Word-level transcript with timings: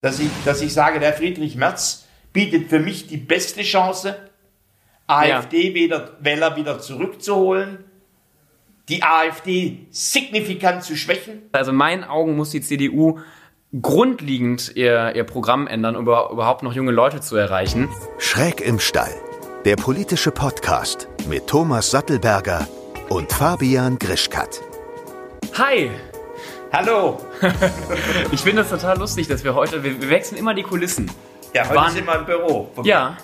dass 0.00 0.20
ich, 0.20 0.30
dass 0.44 0.60
ich 0.60 0.72
sage, 0.72 1.00
der 1.00 1.12
Friedrich 1.12 1.56
Merz 1.56 2.06
bietet 2.32 2.68
für 2.68 2.78
mich 2.78 3.06
die 3.06 3.16
beste 3.16 3.62
Chance, 3.62 4.16
AfD-Wähler 5.06 6.56
wieder 6.56 6.78
zurückzuholen, 6.78 7.84
die 8.88 9.02
AfD 9.02 9.86
signifikant 9.90 10.82
zu 10.82 10.96
schwächen. 10.96 11.42
Also 11.52 11.70
in 11.70 11.76
meinen 11.76 12.04
Augen 12.04 12.36
muss 12.36 12.50
die 12.50 12.60
CDU 12.60 13.18
grundlegend 13.82 14.72
ihr, 14.76 15.14
ihr 15.14 15.24
Programm 15.24 15.66
ändern, 15.66 15.96
um 15.96 16.04
überhaupt 16.04 16.62
noch 16.62 16.72
junge 16.72 16.92
Leute 16.92 17.20
zu 17.20 17.36
erreichen. 17.36 17.88
Schräg 18.18 18.60
im 18.60 18.78
Stall, 18.78 19.14
der 19.64 19.76
politische 19.76 20.30
Podcast 20.30 21.08
mit 21.28 21.46
Thomas 21.46 21.90
Sattelberger 21.90 22.66
und 23.08 23.30
Fabian 23.32 23.98
Grischkat. 23.98 24.62
Hi! 25.54 25.90
Hallo! 26.72 27.18
ich 28.32 28.40
finde 28.40 28.62
das 28.62 28.70
total 28.70 28.98
lustig, 28.98 29.26
dass 29.28 29.42
wir 29.42 29.54
heute, 29.54 29.82
wir, 29.82 30.00
wir 30.00 30.10
wechseln 30.10 30.36
immer 30.38 30.54
die 30.54 30.62
Kulissen. 30.62 31.10
Ja, 31.54 31.64
heute 31.66 31.74
Waren- 31.76 31.92
sind 31.92 32.06
wir 32.06 32.14
im 32.18 32.26
Büro. 32.26 32.70
Ja, 32.84 33.16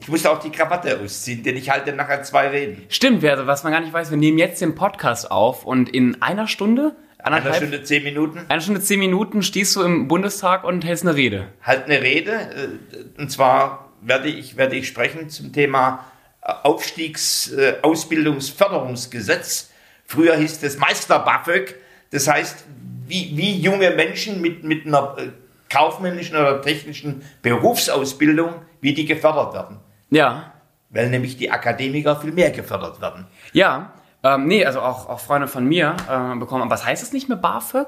Ich 0.00 0.08
musste 0.08 0.30
auch 0.30 0.40
die 0.40 0.50
Krawatte 0.50 0.98
ausziehen, 0.98 1.42
denn 1.42 1.56
ich 1.56 1.68
halte 1.70 1.92
nachher 1.92 2.22
zwei 2.22 2.48
Reden. 2.48 2.86
stimmt. 2.88 3.22
Also, 3.24 3.46
was 3.46 3.64
man 3.64 3.72
gar 3.72 3.80
nicht 3.80 3.92
weiß, 3.92 4.10
wir 4.10 4.16
nehmen 4.16 4.38
jetzt 4.38 4.60
den 4.62 4.74
Podcast 4.74 5.30
auf 5.30 5.66
und 5.66 5.90
in 5.90 6.22
einer 6.22 6.48
Stunde, 6.48 6.96
Eine 7.18 7.36
anderthalb, 7.36 7.56
Stunde, 7.56 7.82
zehn 7.84 8.02
Minuten. 8.02 8.40
eine 8.48 8.62
Stunde 8.62 8.80
zehn 8.80 8.98
Minuten 8.98 9.42
stehst 9.42 9.76
du 9.76 9.82
im 9.82 10.08
Bundestag 10.08 10.64
und 10.64 10.82
hältst 10.84 11.04
eine 11.06 11.14
Rede. 11.16 11.48
halt 11.62 11.84
eine 11.84 12.00
Rede. 12.00 12.32
äh, 12.32 13.20
Und 13.20 13.30
zwar 13.30 13.90
werde 14.00 14.28
ich, 14.28 14.56
werde 14.56 14.76
ich 14.76 14.88
sprechen 14.88 15.28
zum 15.28 15.52
Thema 15.52 16.06
äh, 16.42 16.50
Aufstiegs-, 16.62 17.52
äh, 17.52 17.74
Ausbildungsförderungsgesetz. 17.82 19.68
Früher 20.06 20.34
hieß 20.36 20.62
es 20.62 20.78
Meister-BAföG. 20.78 21.74
Das 22.10 22.28
heißt, 22.28 22.64
wie, 23.06 23.36
wie 23.36 23.56
junge 23.60 23.90
Menschen 23.90 24.40
mit, 24.40 24.64
mit 24.64 24.86
einer 24.86 25.16
äh, 25.18 25.28
kaufmännischen 25.68 26.36
oder 26.36 26.60
technischen 26.62 27.22
Berufsausbildung, 27.42 28.54
wie 28.80 28.94
die 28.94 29.04
gefördert 29.06 29.54
werden. 29.54 29.78
Ja, 30.10 30.52
Weil 30.90 31.08
nämlich 31.10 31.36
die 31.36 31.50
Akademiker 31.50 32.16
viel 32.16 32.32
mehr 32.32 32.50
gefördert 32.50 33.00
werden. 33.00 33.26
ja. 33.52 33.92
Ähm, 34.22 34.48
nee, 34.48 34.66
also 34.66 34.82
auch, 34.82 35.08
auch 35.08 35.18
Freunde 35.18 35.48
von 35.48 35.64
mir 35.64 35.96
äh, 36.06 36.36
bekommen. 36.38 36.60
Aber 36.60 36.72
was 36.72 36.84
heißt 36.84 37.02
das 37.02 37.14
nicht 37.14 37.30
mehr 37.30 37.38
BAföG? 37.38 37.86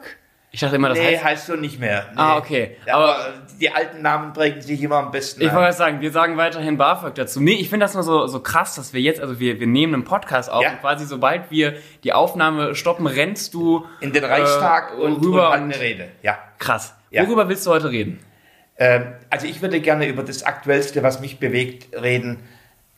Ich 0.55 0.61
dachte 0.61 0.77
immer, 0.77 0.91
das 0.91 0.99
Nee, 0.99 1.15
heißt. 1.15 1.25
heißt 1.25 1.47
so 1.47 1.57
nicht 1.57 1.81
mehr. 1.81 2.05
Nee. 2.13 2.21
Ah, 2.21 2.37
okay. 2.37 2.77
Ja, 2.87 2.97
aber, 2.97 3.17
die 3.59 3.71
alten 3.73 4.03
Namen 4.03 4.35
prägen 4.35 4.61
sich 4.61 4.83
immer 4.83 4.97
am 4.97 5.11
besten 5.11 5.41
Ich 5.41 5.51
wollte 5.55 5.73
sagen, 5.73 6.03
wir 6.03 6.13
sagen 6.13 6.37
weiterhin 6.37 6.77
BAföG 6.77 7.15
dazu. 7.15 7.41
Nee, 7.41 7.55
ich 7.55 7.71
finde 7.71 7.85
das 7.85 7.95
nur 7.95 8.03
so, 8.03 8.27
so 8.27 8.41
krass, 8.41 8.75
dass 8.75 8.93
wir 8.93 9.01
jetzt, 9.01 9.19
also 9.21 9.41
wir, 9.41 9.61
wir 9.61 9.67
nehmen 9.67 9.95
einen 9.95 10.05
Podcast 10.05 10.51
auf 10.51 10.63
Ja. 10.63 10.73
und 10.73 10.81
quasi 10.81 11.07
sobald 11.07 11.51
wir 11.51 11.77
die 12.05 12.13
Aufnahme 12.13 12.75
stoppen, 12.75 13.07
rennst 13.07 13.55
du 13.55 13.87
In 14.01 14.13
den 14.13 14.25
Reichstag 14.25 14.93
äh, 14.93 15.01
und, 15.01 15.25
rüber 15.25 15.49
und 15.53 15.55
und- 15.57 15.63
eine 15.73 15.81
Rede. 15.81 16.09
Ja. 16.23 16.37
krass. 16.59 16.95
Ja. 17.11 17.27
Worüber 17.27 17.49
willst 17.49 17.67
du 17.67 17.71
heute 17.71 17.91
reden? 17.91 18.21
Ähm, 18.77 19.07
also 19.31 19.47
ich 19.47 19.63
würde 19.63 19.81
gerne 19.81 20.07
über 20.07 20.23
das 20.23 20.43
Aktuellste, 20.43 21.03
was 21.03 21.21
mich 21.21 21.39
bewegt, 21.39 21.97
reden. 21.99 22.41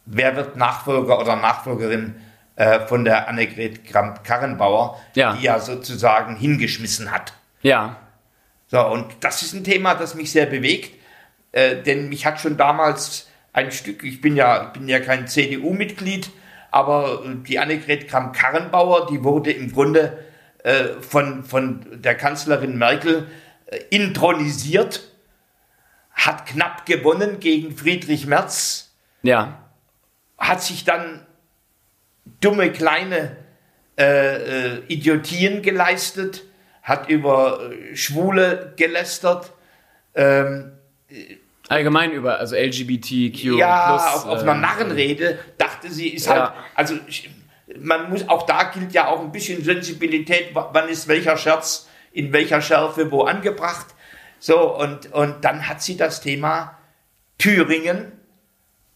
Wer 0.06 0.34
wird 0.34 0.56
Nachfolger 0.56 1.20
oder 1.20 1.36
Nachfolgerin 1.36 2.16
äh, 2.56 2.80
von 2.80 3.05
der 3.05 3.28
Annegret 3.28 3.84
Kramp-Karrenbauer, 3.84 4.98
Ja. 5.14 5.34
die 5.34 5.44
ja 5.44 5.61
sozusagen 5.61 6.34
hingeschmissen 6.36 7.12
hat. 7.12 7.33
Ja, 7.65 7.97
So, 8.67 8.87
und 8.87 9.07
das 9.20 9.43
ist 9.43 9.55
ein 9.55 9.65
Thema, 9.65 9.95
das 9.95 10.15
mich 10.15 10.31
sehr 10.31 10.47
bewegt, 10.47 10.93
äh, 11.53 11.83
denn 11.83 12.09
mich 12.09 12.27
hat 12.27 12.41
schon 12.41 12.57
damals 12.57 13.29
ein 13.53 13.73
Stück, 13.73 14.05
ich 14.05 14.20
bin 14.20 14.37
ja, 14.37 14.65
bin 14.65 14.87
ja 14.89 15.01
kein 15.01 15.27
CDU-Mitglied, 15.29 16.31
aber 16.70 17.25
äh, 17.25 17.37
die 17.47 17.59
Annegret 17.59 18.09
Kramp-Karrenbauer, 18.09 19.07
die 19.07 19.25
wurde 19.25 19.51
im 19.51 19.73
Grunde 19.73 20.25
äh, 20.62 21.01
von, 21.01 21.45
von 21.45 22.03
der 22.03 22.15
Kanzlerin 22.17 22.77
Merkel 22.77 23.29
äh, 23.67 23.79
intronisiert, 23.91 25.11
hat 26.12 26.47
knapp 26.47 26.85
gewonnen 26.85 27.41
gegen 27.41 27.77
Friedrich 27.77 28.27
Merz, 28.27 28.95
ja, 29.23 29.70
hat 30.37 30.62
sich 30.62 30.85
dann 30.85 31.27
dumme 32.41 32.70
kleine 32.73 33.36
äh, 33.98 34.74
äh, 34.77 34.83
Idiotien 34.89 35.63
geleistet, 35.63 36.42
hat 36.84 37.08
über 37.08 37.72
äh, 37.72 37.96
Schwule 37.96 38.72
gelästert, 38.77 39.50
ähm, 40.14 40.70
allgemein 41.68 42.12
über, 42.12 42.39
also 42.39 42.55
LGBTQ+. 42.55 43.42
ja, 43.58 43.96
auf, 43.96 44.27
auf 44.27 44.39
äh, 44.39 44.42
einer 44.42 44.55
Narrenrede 44.55 45.39
dachte 45.58 45.90
sie, 45.90 46.08
ist 46.11 46.27
Ja. 46.27 46.34
halt, 46.34 46.52
also 46.77 46.94
man 47.80 48.11
muss, 48.11 48.28
auch 48.28 48.44
da 48.46 48.64
gilt 48.64 48.92
ja 48.92 49.08
auch 49.08 49.20
ein 49.20 49.33
bisschen 49.33 49.64
Sensibilität, 49.64 50.55
wa- 50.55 50.70
wann 50.73 50.89
ist 50.89 51.08
welcher 51.08 51.36
Scherz 51.36 51.89
in 52.12 52.33
welcher 52.33 52.61
Schärfe 52.61 53.11
wo 53.11 53.23
angebracht. 53.23 53.86
So, 54.39 54.77
und, 54.78 55.12
und 55.12 55.42
dann 55.44 55.67
hat 55.68 55.83
sie 55.83 55.96
das 55.96 56.20
Thema 56.20 56.78
Thüringen 57.39 58.12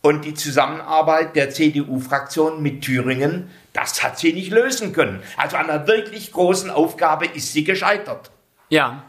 und 0.03 0.25
die 0.25 0.35
Zusammenarbeit 0.35 1.35
der 1.37 1.51
CDU-Fraktion 1.51 2.63
mit 2.63 2.83
Thüringen, 2.83 3.51
das 3.73 4.03
hat 4.03 4.19
sie 4.19 4.33
nicht 4.33 4.51
lösen 4.51 4.93
können. 4.93 5.21
Also 5.37 5.57
an 5.57 5.69
einer 5.69 5.87
wirklich 5.87 6.33
großen 6.33 6.71
Aufgabe 6.71 7.27
ist 7.27 7.53
sie 7.53 7.65
gescheitert. 7.65 8.31
Ja. 8.69 9.05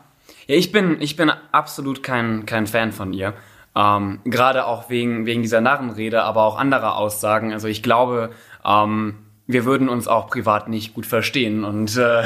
Ja, 0.47 0.55
ich 0.55 0.72
bin, 0.72 1.00
ich 1.00 1.16
bin 1.16 1.31
absolut 1.51 2.01
kein, 2.01 2.45
kein 2.45 2.66
Fan 2.66 2.91
von 2.91 3.13
ihr. 3.13 3.33
Ähm, 3.75 4.19
Gerade 4.25 4.66
auch 4.66 4.89
wegen, 4.89 5.25
wegen 5.25 5.44
dieser 5.44 5.61
Narrenrede, 5.61 6.23
aber 6.23 6.44
auch 6.44 6.57
anderer 6.57 6.97
Aussagen. 6.97 7.53
Also 7.53 7.67
ich 7.67 7.83
glaube, 7.83 8.31
ähm, 8.66 9.16
wir 9.45 9.66
würden 9.66 9.89
uns 9.89 10.07
auch 10.07 10.27
privat 10.27 10.67
nicht 10.67 10.94
gut 10.95 11.06
verstehen. 11.06 11.63
Und 11.63 11.97
äh, 11.97 12.23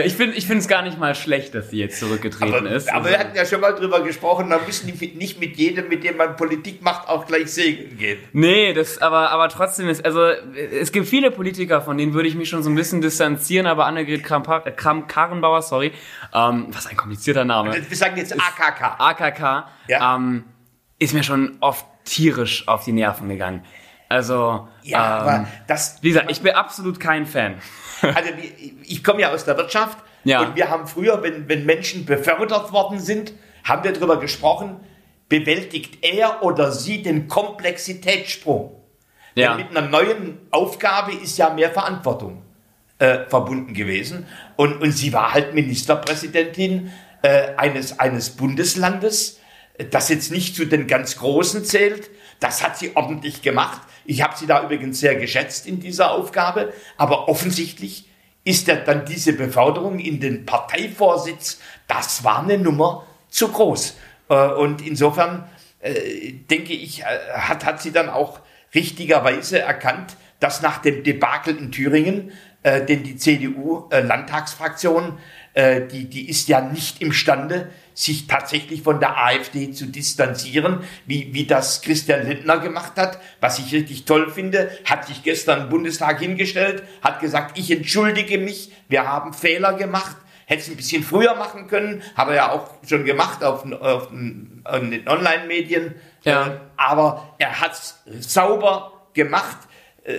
ich 0.00 0.14
finde 0.14 0.36
ich 0.36 0.48
es 0.48 0.68
gar 0.68 0.82
nicht 0.82 0.98
mal 0.98 1.14
schlecht, 1.14 1.54
dass 1.54 1.70
sie 1.70 1.78
jetzt 1.78 1.98
zurückgetreten 1.98 2.54
Aber, 2.54 2.70
ist. 2.70 2.92
aber 2.92 3.10
wir 3.10 3.18
hatten 3.18 3.36
ja 3.36 3.44
schon 3.44 3.60
mal 3.60 3.72
drüber 3.72 4.02
gesprochen, 4.02 4.48
da 4.50 4.58
müssen 4.64 4.86
die 4.86 5.06
nicht 5.16 5.40
mit 5.40 5.56
jedem, 5.56 5.88
mit 5.88 6.04
dem 6.04 6.16
man 6.16 6.36
Politik 6.36 6.82
macht, 6.82 7.08
auch 7.08 7.26
gleich 7.26 7.52
segeln 7.52 7.96
gehen. 7.98 8.18
Nee, 8.32 8.72
das, 8.74 8.98
aber, 8.98 9.30
aber 9.30 9.48
trotzdem 9.48 9.88
ist, 9.88 10.04
also, 10.04 10.22
es 10.24 10.92
gibt 10.92 11.06
viele 11.08 11.30
Politiker, 11.30 11.80
von 11.82 11.98
denen 11.98 12.14
würde 12.14 12.28
ich 12.28 12.34
mich 12.34 12.48
schon 12.48 12.62
so 12.62 12.70
ein 12.70 12.74
bisschen 12.74 13.00
distanzieren, 13.00 13.66
aber 13.66 13.86
Annegret 13.86 14.24
Kramp- 14.24 14.66
äh, 14.66 14.70
Kramp-Karrenbauer, 14.70 15.62
sorry, 15.62 15.92
ähm, 16.34 16.66
was 16.70 16.86
ein 16.86 16.96
komplizierter 16.96 17.44
Name. 17.44 17.74
Wir 17.88 17.96
sagen 17.96 18.16
jetzt 18.16 18.32
AKK. 18.32 18.96
AKK, 18.98 19.68
Ja. 19.88 20.16
ähm, 20.16 20.44
ist 20.98 21.14
mir 21.14 21.22
schon 21.24 21.56
oft 21.60 21.84
tierisch 22.04 22.66
auf 22.68 22.84
die 22.84 22.92
Nerven 22.92 23.28
gegangen. 23.28 23.64
Also, 24.12 24.68
Ja, 24.82 24.98
ähm, 24.98 25.28
aber 25.28 25.48
das, 25.66 25.98
wie 26.02 26.10
gesagt, 26.10 26.30
ich 26.30 26.40
bin 26.42 26.52
absolut 26.52 27.00
kein 27.00 27.26
Fan. 27.26 27.54
also 28.02 28.30
ich 28.82 29.02
komme 29.02 29.22
ja 29.22 29.32
aus 29.32 29.44
der 29.44 29.56
Wirtschaft 29.56 29.98
Ja. 30.24 30.42
und 30.42 30.54
wir 30.56 30.70
haben 30.70 30.86
früher, 30.86 31.22
wenn, 31.22 31.48
wenn 31.48 31.64
Menschen 31.64 32.04
befördert 32.04 32.72
worden 32.72 33.00
sind, 33.00 33.32
haben 33.64 33.84
wir 33.84 33.92
darüber 33.92 34.18
gesprochen, 34.20 34.80
bewältigt 35.28 36.04
er 36.04 36.42
oder 36.42 36.72
sie 36.72 37.02
den 37.02 37.26
Komplexitätssprung. 37.28 38.76
Ja. 39.34 39.56
Denn 39.56 39.66
mit 39.66 39.76
einer 39.76 39.88
neuen 39.88 40.38
Aufgabe 40.50 41.12
ist 41.12 41.38
ja 41.38 41.50
mehr 41.50 41.70
Verantwortung 41.70 42.42
äh, 42.98 43.20
verbunden 43.28 43.72
gewesen. 43.72 44.26
Und, 44.56 44.82
und 44.82 44.92
sie 44.92 45.12
war 45.12 45.32
halt 45.32 45.54
Ministerpräsidentin 45.54 46.92
äh, 47.22 47.54
eines, 47.56 47.98
eines 47.98 48.30
Bundeslandes, 48.30 49.40
das 49.90 50.08
jetzt 50.10 50.30
nicht 50.30 50.54
zu 50.54 50.66
den 50.66 50.86
ganz 50.86 51.16
Großen 51.16 51.64
zählt. 51.64 52.10
Das 52.42 52.62
hat 52.62 52.76
sie 52.76 52.96
ordentlich 52.96 53.42
gemacht. 53.42 53.80
Ich 54.04 54.22
habe 54.22 54.36
sie 54.36 54.46
da 54.46 54.64
übrigens 54.64 54.98
sehr 54.98 55.14
geschätzt 55.14 55.66
in 55.66 55.78
dieser 55.78 56.10
Aufgabe. 56.10 56.72
Aber 56.96 57.28
offensichtlich 57.28 58.08
ist 58.44 58.66
ja 58.66 58.74
dann 58.74 59.04
diese 59.04 59.32
Beförderung 59.32 60.00
in 60.00 60.18
den 60.18 60.44
Parteivorsitz, 60.44 61.60
das 61.86 62.24
war 62.24 62.42
eine 62.42 62.58
Nummer 62.58 63.06
zu 63.28 63.48
groß. 63.48 63.96
Äh, 64.28 64.34
Und 64.34 64.84
insofern 64.84 65.48
äh, 65.80 66.32
denke 66.50 66.72
ich, 66.72 67.02
äh, 67.02 67.04
hat, 67.34 67.64
hat 67.64 67.80
sie 67.80 67.92
dann 67.92 68.08
auch 68.08 68.40
richtigerweise 68.74 69.60
erkannt, 69.60 70.16
dass 70.40 70.62
nach 70.62 70.78
dem 70.78 71.04
Debakel 71.04 71.56
in 71.56 71.70
Thüringen, 71.70 72.32
denn 72.64 73.02
die 73.02 73.16
CDU-Landtagsfraktion, 73.16 75.18
äh, 75.54 75.82
die, 75.86 76.06
die 76.08 76.28
ist 76.28 76.48
ja 76.48 76.60
nicht 76.60 77.00
imstande, 77.02 77.70
sich 77.94 78.26
tatsächlich 78.26 78.82
von 78.82 79.00
der 79.00 79.18
AfD 79.22 79.70
zu 79.72 79.84
distanzieren, 79.86 80.80
wie, 81.06 81.34
wie 81.34 81.46
das 81.46 81.82
Christian 81.82 82.26
Lindner 82.26 82.58
gemacht 82.58 82.92
hat, 82.96 83.18
was 83.40 83.58
ich 83.58 83.72
richtig 83.74 84.06
toll 84.06 84.30
finde, 84.30 84.70
hat 84.86 85.06
sich 85.06 85.22
gestern 85.22 85.62
im 85.62 85.68
Bundestag 85.68 86.18
hingestellt, 86.20 86.82
hat 87.02 87.20
gesagt, 87.20 87.58
ich 87.58 87.70
entschuldige 87.70 88.38
mich, 88.38 88.72
wir 88.88 89.06
haben 89.06 89.34
Fehler 89.34 89.74
gemacht, 89.74 90.16
hätte 90.46 90.62
es 90.62 90.68
ein 90.70 90.76
bisschen 90.76 91.02
früher 91.02 91.34
machen 91.34 91.66
können, 91.68 92.02
hat 92.14 92.28
er 92.28 92.34
ja 92.34 92.52
auch 92.52 92.70
schon 92.88 93.04
gemacht 93.04 93.44
auf, 93.44 93.62
den- 93.62 93.74
auf, 93.74 94.08
auf 94.64 94.80
den 94.80 95.04
Online-Medien. 95.06 95.94
Ja. 96.24 96.46
Äh, 96.46 96.50
aber 96.78 97.34
er 97.38 97.60
hat 97.60 97.72
es 97.72 97.94
sauber 98.32 99.06
gemacht. 99.12 99.56
Äh, 100.04 100.18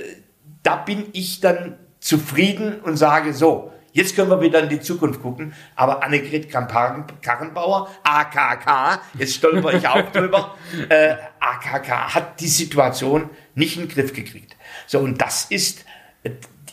da 0.61 0.75
bin 0.77 1.07
ich 1.13 1.41
dann 1.41 1.77
zufrieden 1.99 2.79
und 2.81 2.97
sage 2.97 3.33
so, 3.33 3.72
jetzt 3.93 4.15
können 4.15 4.29
wir 4.29 4.41
wieder 4.41 4.61
in 4.61 4.69
die 4.69 4.81
Zukunft 4.81 5.21
gucken. 5.21 5.53
Aber 5.75 6.03
Annegret 6.03 6.49
Kramp-Karrenbauer, 6.49 7.89
AKK, 8.03 9.01
jetzt 9.17 9.35
stolper 9.35 9.73
ich 9.73 9.87
auch 9.87 10.11
drüber, 10.11 10.55
äh, 10.89 11.15
AKK 11.39 12.13
hat 12.13 12.39
die 12.41 12.47
Situation 12.47 13.29
nicht 13.55 13.77
in 13.77 13.83
den 13.83 13.89
Griff 13.89 14.13
gekriegt. 14.13 14.57
So, 14.87 14.99
und 14.99 15.21
das 15.21 15.45
ist, 15.45 15.85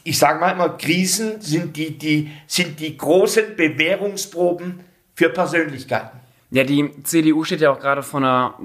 ich 0.03 0.19
sage 0.19 0.41
mal 0.41 0.51
immer, 0.51 0.71
Krisen 0.71 1.41
sind 1.41 1.77
die, 1.77 1.97
die, 1.97 2.31
sind 2.47 2.81
die 2.81 2.97
großen 2.97 3.57
Bewährungsproben 3.57 4.81
für 5.15 5.29
Persönlichkeiten. 5.29 6.19
Ja, 6.53 6.65
die 6.65 6.91
CDU 7.05 7.45
steht 7.45 7.61
ja 7.61 7.71
auch 7.71 7.79
gerade 7.79 8.03
vor 8.03 8.19
einer 8.19 8.59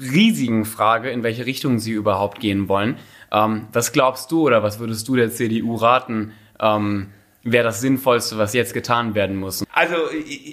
riesigen 0.00 0.64
Frage, 0.64 1.10
in 1.10 1.22
welche 1.22 1.44
Richtung 1.44 1.78
sie 1.78 1.92
überhaupt 1.92 2.40
gehen 2.40 2.68
wollen. 2.68 2.96
Ähm, 3.30 3.66
was 3.72 3.92
glaubst 3.92 4.30
du 4.32 4.46
oder 4.46 4.62
was 4.62 4.78
würdest 4.78 5.06
du 5.06 5.16
der 5.16 5.30
CDU 5.30 5.74
raten, 5.74 6.32
ähm, 6.60 7.08
wäre 7.52 7.64
das 7.64 7.80
Sinnvollste, 7.80 8.36
was 8.38 8.52
jetzt 8.52 8.74
getan 8.74 9.14
werden 9.14 9.36
muss? 9.36 9.64
Also 9.72 9.96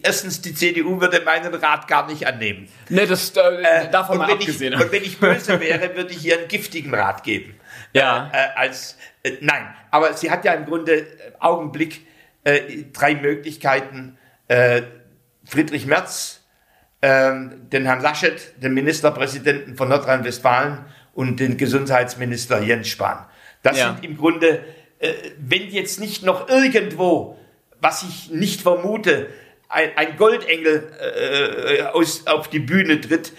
erstens, 0.03 0.41
die 0.41 0.53
CDU 0.53 1.01
würde 1.01 1.21
meinen 1.25 1.53
Rat 1.53 1.87
gar 1.87 2.07
nicht 2.07 2.25
annehmen. 2.27 2.67
Ne, 2.89 3.05
das 3.05 3.35
äh, 3.35 3.39
Äh, 3.85 3.91
davon 3.91 4.17
mal 4.17 4.27
wenn 4.27 4.35
abgesehen. 4.37 4.73
Ich, 4.73 4.79
und 4.81 4.91
wenn 4.91 5.03
ich 5.03 5.17
böse 5.19 5.59
wäre, 5.59 5.95
würde 5.95 6.11
ich 6.13 6.25
ihr 6.25 6.37
einen 6.39 6.47
giftigen 6.47 6.93
Rat 6.93 7.23
geben. 7.23 7.55
Ja. 7.93 8.29
Äh, 8.33 8.37
äh, 8.37 8.47
als, 8.55 8.97
äh, 9.23 9.33
nein, 9.41 9.73
aber 9.91 10.13
sie 10.13 10.31
hat 10.31 10.45
ja 10.45 10.53
im 10.53 10.65
Grunde 10.65 10.93
äh, 10.99 11.05
Augenblick 11.39 12.05
drei 12.93 13.15
Möglichkeiten. 13.15 14.17
Friedrich 15.45 15.85
Merz, 15.85 16.41
ähm, 17.01 17.69
den 17.69 17.85
Herrn 17.85 18.01
Laschet, 18.01 18.53
den 18.61 18.73
Ministerpräsidenten 18.73 19.75
von 19.75 19.89
Nordrhein-Westfalen 19.89 20.79
und 21.13 21.39
den 21.39 21.57
Gesundheitsminister 21.57 22.61
Jens 22.61 22.87
Spahn. 22.89 23.25
Das 23.61 23.77
Ja. 23.77 23.93
sind 23.93 24.03
im 24.05 24.17
Grunde, 24.17 24.63
wenn 25.39 25.69
jetzt 25.69 25.99
nicht 25.99 26.23
noch 26.23 26.47
irgendwo, 26.49 27.37
was 27.81 28.03
ich 28.03 28.29
nicht 28.31 28.61
vermute, 28.61 29.27
ein, 29.69 29.89
ein 29.95 30.17
Goldengel 30.17 30.91
äh, 30.99 31.81
aus, 31.83 32.27
auf 32.27 32.47
die 32.49 32.59
Bühne 32.59 33.01
tritt, 33.01 33.33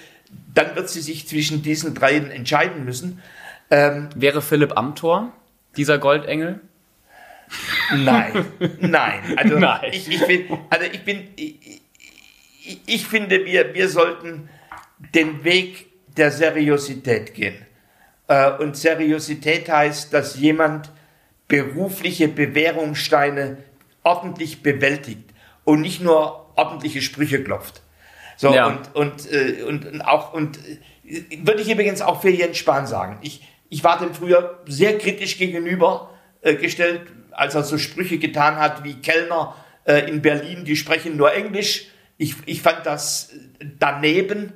dann 0.55 0.75
wird 0.77 0.89
sie 0.89 1.01
sich 1.01 1.27
zwischen 1.29 1.63
diesen 1.63 1.95
dreien 1.95 2.31
entscheiden 2.31 2.85
müssen. 2.85 3.23
Wäre 3.71 4.41
Philipp 4.43 4.77
Amthor 4.77 5.33
dieser 5.77 5.99
Goldengel? 5.99 6.61
Nein, 7.95 8.45
nein. 8.81 9.21
Also 9.37 9.59
Nein. 9.59 9.91
Ich, 9.93 10.09
ich 10.09 10.27
bin, 10.27 10.59
also 10.71 10.87
ich 10.93 11.03
bin, 11.05 11.29
ich, 11.37 11.57
ich- 12.67 12.81
ich 12.87 13.07
finde, 13.07 13.45
wir, 13.45 13.75
wir 13.75 13.89
sollten 13.91 14.49
den 15.15 15.45
Weg 15.45 15.87
der 16.17 16.31
Seriosität 16.31 17.35
gehen. 17.35 17.57
Äh, 18.29 18.53
Und 18.53 18.77
Seriosität 18.77 19.69
heißt, 19.69 20.15
dass 20.15 20.39
jemand 20.39 20.91
berufliche 21.49 22.29
Bewährungssteine 22.29 23.59
ordentlich 24.03 24.63
bewältigt 24.63 25.31
und 25.65 25.81
nicht 25.81 26.01
nur 26.01 26.47
ordentliche 26.57 27.03
Sprüche 27.03 27.43
klopft. 27.43 27.83
So, 28.37 28.53
Ja. 28.55 28.67
und, 28.67 28.95
und, 28.95 29.33
äh, 29.33 29.63
und, 29.63 29.87
und 29.87 30.03
auch, 30.03 30.33
und 30.33 30.59
äh, 31.05 31.39
würde 31.47 31.63
ich 31.63 31.71
übrigens 31.71 32.03
auch 32.03 32.21
für 32.21 32.31
Jens 32.31 32.59
Spahn 32.59 32.87
sagen. 32.87 33.19
Ich, 33.23 33.47
ich 33.69 33.85
war 33.85 33.99
dem 33.99 34.15
früher 34.15 34.61
sehr 34.67 34.99
kritisch 34.99 35.39
gegenüber 35.39 36.11
äh, 36.43 36.55
gestellt, 36.55 37.03
als 37.31 37.55
er 37.55 37.63
so 37.63 37.79
Sprüche 37.79 38.19
getan 38.19 38.57
hat 38.57 38.85
wie 38.85 38.95
Kellner 38.95 39.55
äh, 39.85 40.09
in 40.09 40.23
Berlin, 40.23 40.65
die 40.65 40.77
sprechen 40.77 41.17
nur 41.17 41.33
Englisch. 41.33 41.87
Ich, 42.17 42.37
ich 42.47 42.63
fand 42.63 42.87
das 42.87 43.33
daneben. 43.79 44.53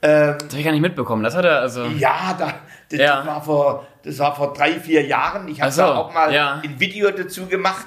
Das 0.00 0.38
habe 0.44 0.56
ich 0.56 0.64
gar 0.64 0.72
nicht 0.72 0.80
mitbekommen. 0.80 1.22
Das 1.22 1.34
hat 1.34 1.44
er 1.44 1.60
also. 1.60 1.84
Ja, 1.84 2.34
da, 2.38 2.54
das, 2.90 3.00
Ja. 3.00 3.26
war 3.26 3.42
vor, 3.42 3.86
das 4.02 4.18
war 4.18 4.34
vor 4.36 4.52
drei, 4.52 4.78
vier 4.80 5.06
Jahren. 5.06 5.48
Ich 5.48 5.60
habe 5.60 5.72
so, 5.72 5.82
da 5.82 5.96
auch 5.96 6.12
mal 6.12 6.32
ja. 6.32 6.60
ein 6.62 6.78
Video 6.78 7.10
dazu 7.10 7.46
gemacht. 7.46 7.86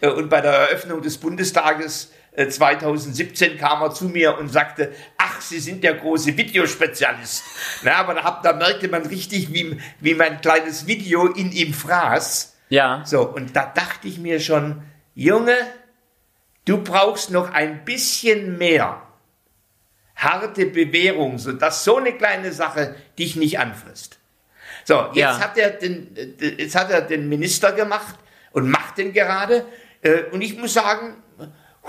Äh, 0.00 0.08
Und 0.08 0.28
bei 0.28 0.40
der 0.40 0.52
Eröffnung 0.52 1.02
des 1.02 1.18
Bundestages 1.18 2.12
äh, 2.32 2.48
2017 2.48 3.58
kam 3.58 3.82
er 3.82 3.92
zu 3.92 4.04
mir 4.08 4.38
und 4.38 4.48
sagte, 4.48 4.92
ach, 5.16 5.40
Sie 5.40 5.58
sind 5.60 5.82
der 5.84 5.94
große 5.94 6.36
Videospezialist. 6.36 7.44
Na, 7.82 7.96
aber 7.96 8.14
da, 8.14 8.24
hab, 8.24 8.42
da 8.42 8.52
merkte 8.52 8.88
man 8.88 9.06
richtig, 9.06 9.52
wie, 9.52 9.78
wie 10.00 10.14
mein 10.14 10.40
kleines 10.40 10.86
Video 10.86 11.26
in 11.26 11.52
ihm 11.52 11.74
fraß. 11.74 12.56
Ja. 12.70 13.02
So, 13.04 13.22
und 13.22 13.54
da 13.56 13.66
dachte 13.74 14.08
ich 14.08 14.18
mir 14.18 14.40
schon, 14.40 14.82
Junge, 15.14 15.56
du 16.64 16.82
brauchst 16.82 17.30
noch 17.30 17.52
ein 17.52 17.84
bisschen 17.84 18.58
mehr 18.58 19.02
harte 20.14 20.66
Bewährung, 20.66 21.38
sodass 21.38 21.84
so 21.84 21.96
eine 21.96 22.12
kleine 22.12 22.52
Sache 22.52 22.94
dich 23.18 23.36
nicht 23.36 23.58
anfrisst. 23.58 24.18
So, 24.88 25.08
jetzt, 25.12 25.16
Ja. 25.16 25.38
hat 25.38 25.58
er 25.58 25.68
den, 25.72 26.16
äh, 26.16 26.62
jetzt 26.62 26.74
hat 26.74 26.90
er 26.90 27.02
den 27.02 27.28
Minister 27.28 27.72
gemacht 27.72 28.14
und 28.52 28.70
macht 28.70 28.96
den 28.96 29.12
gerade. 29.12 29.66
Äh, 30.00 30.22
Und 30.32 30.40
ich 30.40 30.56
muss 30.56 30.72
sagen, 30.72 31.22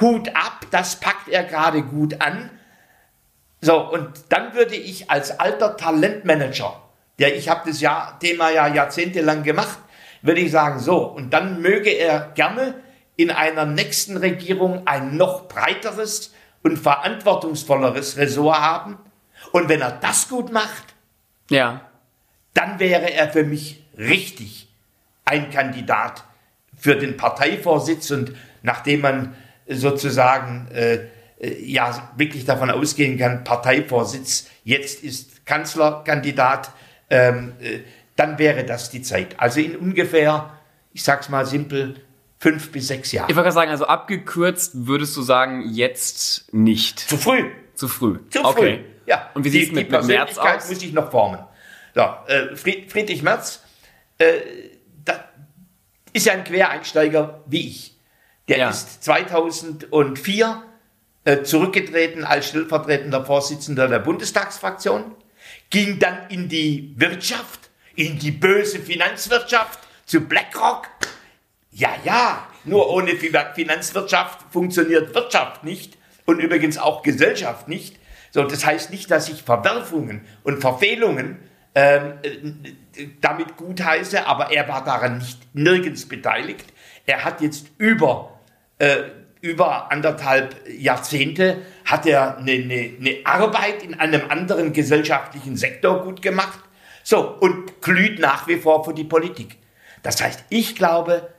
Hut 0.01 0.27
ab, 0.35 0.65
das 0.69 0.97
packt 0.97 1.29
er 1.29 1.45
gerade 1.45 1.81
gut 1.81 2.19
an. 2.19 2.49
So, 3.61 3.79
und 3.89 4.09
dann 4.27 4.53
würde 4.53 4.75
ich 4.75 5.09
als 5.09 5.39
alter 5.39 5.77
Talentmanager, 5.77 6.81
der 7.19 7.37
ich 7.37 7.47
habe 7.47 7.69
das 7.69 7.79
Jahr, 7.79 8.19
Thema 8.19 8.49
ja 8.49 8.67
jahrzehntelang 8.67 9.43
gemacht, 9.43 9.79
würde 10.21 10.41
ich 10.41 10.51
sagen, 10.51 10.79
so, 10.79 10.97
und 11.05 11.29
dann 11.31 11.61
möge 11.61 11.91
er 11.91 12.31
gerne 12.35 12.75
in 13.15 13.31
einer 13.31 13.63
nächsten 13.65 14.17
Regierung 14.17 14.85
ein 14.87 15.15
noch 15.15 15.47
breiteres 15.47 16.33
und 16.63 16.75
verantwortungsvolleres 16.77 18.17
Ressort 18.17 18.59
haben. 18.59 18.97
Und 19.53 19.69
wenn 19.69 19.79
er 19.79 19.91
das 19.91 20.27
gut 20.27 20.51
macht, 20.51 20.83
Ja. 21.49 21.88
Dann 22.53 22.79
wäre 22.79 23.13
er 23.13 23.29
für 23.29 23.43
mich 23.43 23.83
richtig 23.97 24.67
ein 25.25 25.49
Kandidat 25.51 26.23
für 26.77 26.95
den 26.95 27.17
Parteivorsitz 27.17 28.11
und 28.11 28.33
nachdem 28.63 29.01
man 29.01 29.35
sozusagen 29.67 30.67
äh, 30.71 30.99
äh, 31.39 31.63
ja 31.63 32.11
wirklich 32.15 32.45
davon 32.45 32.71
ausgehen 32.71 33.17
kann, 33.17 33.43
Parteivorsitz 33.43 34.47
jetzt 34.63 35.03
ist 35.03 35.45
Kanzlerkandidat, 35.45 36.71
ähm, 37.09 37.53
äh, 37.61 37.79
dann 38.15 38.37
wäre 38.37 38.65
das 38.65 38.89
die 38.89 39.01
Zeit. 39.01 39.39
Also 39.39 39.59
in 39.59 39.75
ungefähr, 39.75 40.51
ich 40.93 41.03
sag's 41.03 41.29
mal 41.29 41.45
simpel, 41.45 41.95
fünf 42.39 42.71
bis 42.71 42.87
sechs 42.87 43.09
Ich 43.09 43.13
Jahren. 43.13 43.27
wollte 43.27 43.41
gerade 43.41 43.51
sagen, 43.53 43.71
also 43.71 43.85
abgekürzt 43.85 44.71
würdest 44.87 45.15
du 45.15 45.21
sagen, 45.21 45.63
jetzt 45.69 46.53
nicht. 46.53 46.99
Zu 46.99 47.17
früh. 47.17 47.45
Zu 47.73 47.87
früh. 47.87 48.19
Zu 48.29 48.43
okay. 48.43 48.77
früh. 48.77 48.79
Ja. 49.05 49.29
Und 49.33 49.43
wie 49.43 49.49
die, 49.49 49.59
sieht's 49.59 49.71
mit, 49.71 49.87
die 49.87 49.95
mit 49.95 50.05
März 50.05 50.35
Persönlichkeit 50.35 50.57
aus? 50.57 50.69
muss 50.69 50.83
ich 50.83 50.93
noch 50.93 51.11
formen. 51.11 51.39
So, 51.95 52.01
äh, 52.27 52.55
Fried, 52.55 52.91
Friedrich 52.91 53.21
Merz 53.23 53.61
äh, 54.17 54.33
ist 56.13 56.25
ja 56.25 56.33
ein 56.33 56.43
Quereinsteiger 56.43 57.43
wie 57.47 57.67
ich. 57.69 57.95
Der 58.47 58.57
Ja. 58.57 58.69
ist 58.69 59.03
2004 59.03 60.63
äh, 61.25 61.43
zurückgetreten 61.43 62.23
als 62.23 62.49
stellvertretender 62.49 63.23
Vorsitzender 63.25 63.87
der 63.87 63.99
Bundestagsfraktion, 63.99 65.15
ging 65.69 65.99
dann 65.99 66.17
in 66.29 66.49
die 66.49 66.93
Wirtschaft, 66.97 67.69
in 67.95 68.17
die 68.17 68.31
böse 68.31 68.79
Finanzwirtschaft 68.79 69.79
zu 70.05 70.21
BlackRock. 70.21 70.87
Ja, 71.71 71.91
ja, 72.03 72.47
nur 72.63 72.89
ohne 72.89 73.11
Fi- 73.15 73.31
Finanzwirtschaft 73.53 74.39
funktioniert 74.51 75.13
Wirtschaft 75.13 75.63
nicht 75.63 75.97
und 76.25 76.39
übrigens 76.39 76.77
auch 76.79 77.03
Gesellschaft 77.03 77.67
nicht. 77.67 77.97
So, 78.31 78.43
das 78.43 78.65
heißt 78.65 78.89
nicht, 78.91 79.11
dass 79.11 79.29
ich 79.29 79.43
Verwerfungen 79.43 80.25
und 80.43 80.61
Verfehlungen 80.61 81.37
ähm, 81.75 82.13
äh, 82.23 83.07
damit 83.21 83.57
gutheiße, 83.57 84.25
aber 84.25 84.51
er 84.51 84.67
war 84.67 84.83
daran 84.83 85.19
nicht 85.19 85.39
nirgends 85.53 86.07
beteiligt. 86.07 86.65
Er 87.05 87.23
hat 87.23 87.41
jetzt 87.41 87.67
über, 87.77 88.39
äh, 88.79 89.03
über 89.41 89.91
anderthalb 89.91 90.55
Jahrzehnte 90.67 91.61
hat 91.85 92.05
er 92.05 92.37
eine, 92.37 92.51
eine, 92.51 92.91
eine 92.99 93.17
Arbeit 93.23 93.83
in 93.83 93.99
einem 93.99 94.29
anderen 94.29 94.73
gesellschaftlichen 94.73 95.57
Sektor 95.57 96.03
gut 96.03 96.21
gemacht. 96.21 96.59
So, 97.03 97.37
und 97.39 97.81
glüht 97.81 98.19
nach 98.19 98.47
wie 98.47 98.57
vor 98.57 98.83
für 98.83 98.93
die 98.93 99.03
Politik. 99.03 99.57
Das 100.03 100.21
heißt, 100.21 100.45
ich 100.49 100.75
glaube, 100.75 101.33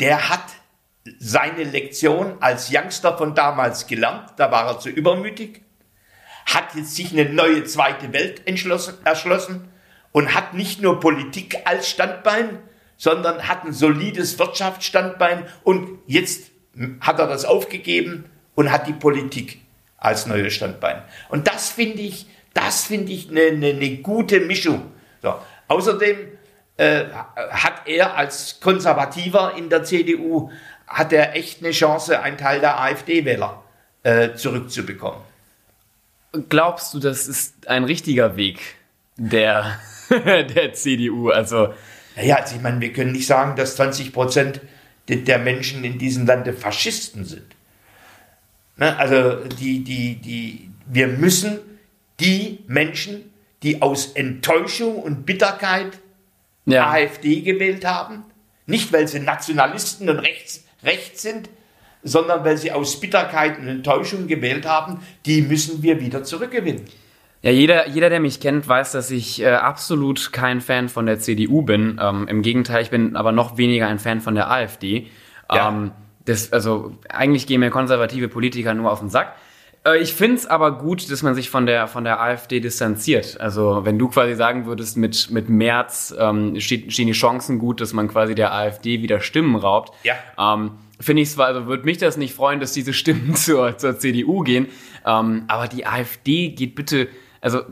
der 0.00 0.28
hat 0.30 0.44
seine 1.18 1.64
Lektion 1.64 2.36
als 2.40 2.70
Youngster 2.72 3.16
von 3.16 3.34
damals 3.34 3.86
gelernt, 3.86 4.32
da 4.36 4.50
war 4.50 4.66
er 4.66 4.80
zu 4.80 4.88
übermütig, 4.88 5.62
hat 6.46 6.74
jetzt 6.74 6.94
sich 6.96 7.12
eine 7.12 7.28
neue 7.28 7.64
zweite 7.64 8.12
Welt 8.12 8.42
erschlossen 9.04 9.68
und 10.12 10.34
hat 10.34 10.54
nicht 10.54 10.82
nur 10.82 11.00
Politik 11.00 11.58
als 11.64 11.88
Standbein, 11.88 12.58
sondern 12.96 13.48
hat 13.48 13.64
ein 13.64 13.72
solides 13.72 14.38
Wirtschaftsstandbein 14.38 15.46
und 15.62 15.98
jetzt 16.06 16.50
hat 17.00 17.18
er 17.18 17.26
das 17.26 17.44
aufgegeben 17.44 18.24
und 18.54 18.70
hat 18.70 18.86
die 18.86 18.92
Politik 18.92 19.60
als 19.96 20.26
neues 20.26 20.54
Standbein. 20.54 21.02
Und 21.28 21.46
das 21.46 21.70
finde 21.70 22.02
ich, 22.02 22.26
das 22.54 22.84
finde 22.84 23.12
ich 23.12 23.30
eine, 23.30 23.42
eine, 23.42 23.68
eine 23.68 23.96
gute 23.98 24.40
Mischung. 24.40 24.92
So. 25.22 25.34
Außerdem 25.68 26.16
äh, 26.76 27.04
hat 27.36 27.82
er 27.86 28.16
als 28.16 28.60
Konservativer 28.60 29.54
in 29.56 29.68
der 29.68 29.84
CDU, 29.84 30.50
hat 30.86 31.12
er 31.12 31.36
echt 31.36 31.60
eine 31.60 31.72
Chance, 31.72 32.20
einen 32.20 32.38
Teil 32.38 32.60
der 32.60 32.80
AfD-Wähler 32.80 33.62
äh, 34.02 34.34
zurückzubekommen. 34.34 35.20
Glaubst 36.48 36.94
du, 36.94 37.00
das 37.00 37.26
ist 37.26 37.68
ein 37.68 37.84
richtiger 37.84 38.36
Weg 38.36 38.60
der, 39.16 39.80
der 40.10 40.72
CDU? 40.74 41.30
Also, 41.30 41.74
Naja, 42.16 42.36
also 42.36 42.56
ich 42.56 42.62
meine, 42.62 42.80
wir 42.80 42.92
können 42.92 43.12
nicht 43.12 43.26
sagen, 43.26 43.56
dass 43.56 43.76
20 43.76 44.12
Prozent 44.12 44.60
der 45.08 45.38
Menschen 45.38 45.82
in 45.82 45.98
diesem 45.98 46.26
Lande 46.26 46.52
Faschisten 46.52 47.24
sind. 47.24 47.56
Ne? 48.76 48.96
Also 48.96 49.44
die, 49.44 49.82
die, 49.82 50.16
die, 50.16 50.70
wir 50.86 51.08
müssen 51.08 51.58
die 52.20 52.60
Menschen, 52.66 53.32
die 53.62 53.82
aus 53.82 54.12
Enttäuschung 54.12 54.96
und 54.96 55.26
Bitterkeit 55.26 55.98
ja. 56.66 56.90
AfD 56.90 57.40
gewählt 57.40 57.84
haben, 57.84 58.24
nicht 58.66 58.92
weil 58.92 59.08
sie 59.08 59.20
Nationalisten 59.20 60.08
und 60.08 60.18
rechts, 60.20 60.64
rechts 60.82 61.22
sind, 61.22 61.48
sondern 62.02 62.44
weil 62.44 62.56
sie 62.56 62.72
aus 62.72 62.98
Bitterkeit 62.98 63.58
und 63.58 63.68
Enttäuschung 63.68 64.26
gewählt 64.26 64.66
haben, 64.66 65.00
die 65.26 65.42
müssen 65.42 65.82
wir 65.82 66.00
wieder 66.00 66.22
zurückgewinnen. 66.22 66.82
Ja, 67.42 67.50
jeder, 67.50 67.88
jeder, 67.88 68.10
der 68.10 68.20
mich 68.20 68.40
kennt, 68.40 68.68
weiß, 68.68 68.92
dass 68.92 69.10
ich 69.10 69.40
äh, 69.40 69.48
absolut 69.48 70.32
kein 70.32 70.60
Fan 70.60 70.90
von 70.90 71.06
der 71.06 71.18
CDU 71.18 71.62
bin. 71.62 71.98
Ähm, 72.00 72.28
Im 72.28 72.42
Gegenteil, 72.42 72.82
ich 72.82 72.90
bin 72.90 73.16
aber 73.16 73.32
noch 73.32 73.56
weniger 73.56 73.86
ein 73.86 73.98
Fan 73.98 74.20
von 74.20 74.34
der 74.34 74.50
AfD. 74.50 75.06
Ja. 75.50 75.68
Ähm, 75.68 75.92
das, 76.26 76.52
also 76.52 76.92
eigentlich 77.08 77.46
gehen 77.46 77.60
mir 77.60 77.70
konservative 77.70 78.28
Politiker 78.28 78.74
nur 78.74 78.92
auf 78.92 79.00
den 79.00 79.08
Sack. 79.08 79.34
Äh, 79.86 79.98
ich 79.98 80.12
finde 80.14 80.36
es 80.36 80.46
aber 80.46 80.78
gut, 80.78 81.10
dass 81.10 81.22
man 81.22 81.34
sich 81.34 81.48
von 81.48 81.64
der, 81.64 81.86
von 81.88 82.04
der 82.04 82.20
AfD 82.20 82.60
distanziert. 82.60 83.40
Also 83.40 83.84
wenn 83.84 83.98
du 83.98 84.08
quasi 84.08 84.34
sagen 84.34 84.66
würdest, 84.66 84.96
mit, 84.96 85.30
mit 85.30 85.48
März 85.48 86.14
ähm, 86.18 86.60
stehen 86.60 86.88
die 86.88 87.12
Chancen 87.12 87.58
gut, 87.58 87.80
dass 87.80 87.92
man 87.92 88.08
quasi 88.08 88.34
der 88.34 88.52
AfD 88.52 89.00
wieder 89.02 89.20
Stimmen 89.20 89.56
raubt. 89.56 89.94
Ja. 90.04 90.14
Ähm, 90.38 90.72
finde 91.00 91.22
ich 91.22 91.30
zwar, 91.30 91.46
also 91.46 91.66
würde 91.66 91.84
mich 91.84 91.98
das 91.98 92.16
nicht 92.16 92.34
freuen, 92.34 92.60
dass 92.60 92.72
diese 92.72 92.92
Stimmen 92.92 93.34
zur, 93.34 93.76
zur 93.78 93.98
CDU 93.98 94.40
gehen, 94.40 94.68
ähm, 95.06 95.44
aber 95.48 95.66
die 95.66 95.86
AfD 95.86 96.50
geht 96.50 96.74
bitte 96.74 97.08
also 97.40 97.62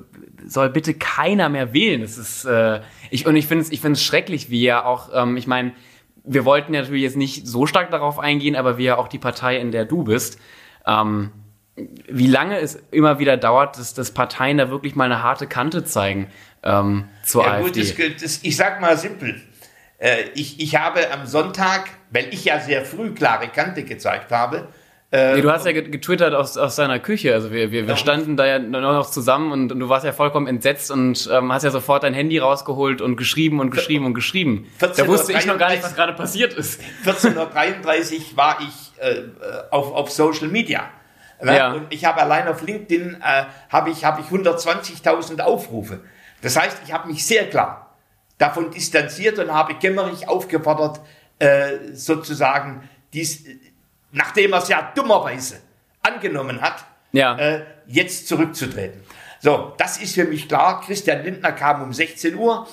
soll 0.47 0.71
bitte 0.71 0.95
keiner 0.95 1.49
mehr 1.49 1.73
wählen. 1.75 2.01
Das 2.01 2.17
ist 2.17 2.45
äh, 2.45 2.81
ich 3.11 3.27
und 3.27 3.37
ich 3.37 3.47
finde 3.47 3.63
es 3.63 3.71
ich 3.71 3.81
finde 3.81 3.95
es 3.95 4.03
schrecklich, 4.03 4.51
wie 4.51 4.63
ja 4.63 4.85
auch 4.85 5.11
ähm, 5.13 5.37
ich 5.37 5.47
meine, 5.47 5.73
wir 6.25 6.45
wollten 6.45 6.75
ja 6.75 6.81
natürlich 6.81 7.03
jetzt 7.03 7.17
nicht 7.17 7.47
so 7.47 7.67
stark 7.67 7.91
darauf 7.91 8.19
eingehen, 8.19 8.57
aber 8.57 8.79
wie 8.79 8.85
ja 8.85 8.97
auch 8.97 9.09
die 9.09 9.19
Partei, 9.19 9.59
in 9.59 9.71
der 9.71 9.85
du 9.85 10.05
bist, 10.05 10.39
ähm, 10.87 11.33
wie 12.09 12.27
lange 12.27 12.59
es 12.59 12.83
immer 12.91 13.19
wieder 13.19 13.37
dauert, 13.37 13.79
dass, 13.79 13.95
dass 13.95 14.11
Parteien 14.11 14.59
da 14.59 14.71
wirklich 14.71 14.97
mal 14.97 15.05
eine 15.05 15.23
harte 15.23 15.47
Kante 15.47 15.85
zeigen 15.85 16.29
ähm, 16.63 17.05
zur 17.23 17.45
ja, 17.45 17.53
AfD. 17.53 17.81
Gut, 17.81 18.15
das, 18.15 18.23
das, 18.23 18.41
ich 18.43 18.57
sag 18.57 18.81
mal 18.81 18.97
simpel. 18.97 19.41
Äh, 19.99 20.25
ich, 20.35 20.61
ich 20.61 20.77
habe 20.77 21.11
am 21.11 21.27
Sonntag, 21.27 21.91
weil 22.11 22.33
ich 22.33 22.45
ja 22.45 22.61
sehr 22.61 22.85
früh 22.85 23.13
klare 23.13 23.49
Kante 23.49 23.83
gezeigt 23.83 24.33
habe, 24.33 24.69
äh, 25.11 25.37
nee, 25.37 25.41
du 25.41 25.51
hast 25.51 25.65
ja 25.65 25.73
getwittert 25.73 26.35
aus, 26.35 26.59
aus 26.59 26.77
seiner 26.77 26.99
Küche. 26.99 27.33
Also 27.33 27.51
wir, 27.51 27.71
wir, 27.71 27.87
wir 27.87 27.97
standen 27.97 28.37
da 28.37 28.45
ja 28.45 28.59
nur 28.59 28.81
noch 28.81 29.11
zusammen 29.11 29.53
und, 29.53 29.73
und 29.73 29.81
du 29.81 29.89
warst 29.89 30.05
ja 30.05 30.13
vollkommen 30.13 30.47
entsetzt 30.47 30.91
und 30.91 31.31
ähm, 31.33 31.51
hast 31.51 31.63
ja 31.63 31.71
sofort 31.71 32.03
dein 32.03 32.13
Handy 32.13 32.39
rausgeholt 32.39 33.01
und 33.01 33.17
geschrieben 33.17 33.59
und 33.59 33.71
geschrieben 33.71 34.05
und 34.05 34.13
geschrieben. 34.13 34.67
Da 34.79 35.07
wusste 35.07 35.33
ich 35.33 35.47
noch 35.47 35.57
gar 35.57 35.71
nicht, 35.71 35.83
was 35.83 35.95
gerade 35.95 36.13
passiert 36.13 36.53
ist. 36.53 36.83
14.33 37.07 37.35
Uhr 37.37 38.37
war 38.37 38.59
ich 38.61 39.03
äh, 39.03 39.23
auf, 39.71 39.95
auf 39.95 40.11
Social 40.11 40.49
Media. 40.49 40.91
Ne? 41.43 41.57
Ja. 41.57 41.73
Und 41.73 41.87
ich 41.89 42.05
habe 42.05 42.21
allein 42.21 42.47
auf 42.47 42.61
LinkedIn 42.61 43.23
äh, 43.23 43.45
habe 43.71 43.89
ich, 43.89 44.05
hab 44.05 44.21
ich 44.21 44.27
120.000 44.27 45.41
Aufrufe. 45.41 46.01
Das 46.43 46.61
heißt, 46.61 46.83
ich 46.85 46.93
habe 46.93 47.09
mich 47.09 47.25
sehr 47.25 47.49
klar 47.49 47.88
davon 48.39 48.71
distanziert 48.71 49.39
und 49.39 49.53
habe 49.53 49.75
Gemmerich 49.75 50.29
aufgefordert, 50.29 51.01
äh, 51.39 51.93
sozusagen 51.93 52.89
dies, 53.13 53.45
nachdem 54.13 54.53
er 54.53 54.63
es 54.63 54.69
ja 54.69 54.93
dummerweise 54.95 55.61
angenommen 56.03 56.61
hat, 56.61 56.85
ja. 57.13 57.37
äh, 57.37 57.65
jetzt 57.87 58.29
zurückzutreten. 58.29 59.03
So, 59.41 59.75
das 59.79 59.99
ist 59.99 60.15
für 60.15 60.25
mich 60.25 60.49
klar. 60.49 60.81
Christian 60.81 61.25
Lindner 61.25 61.53
kam 61.53 61.83
um 61.83 61.93
16 61.93 62.35
Uhr, 62.35 62.67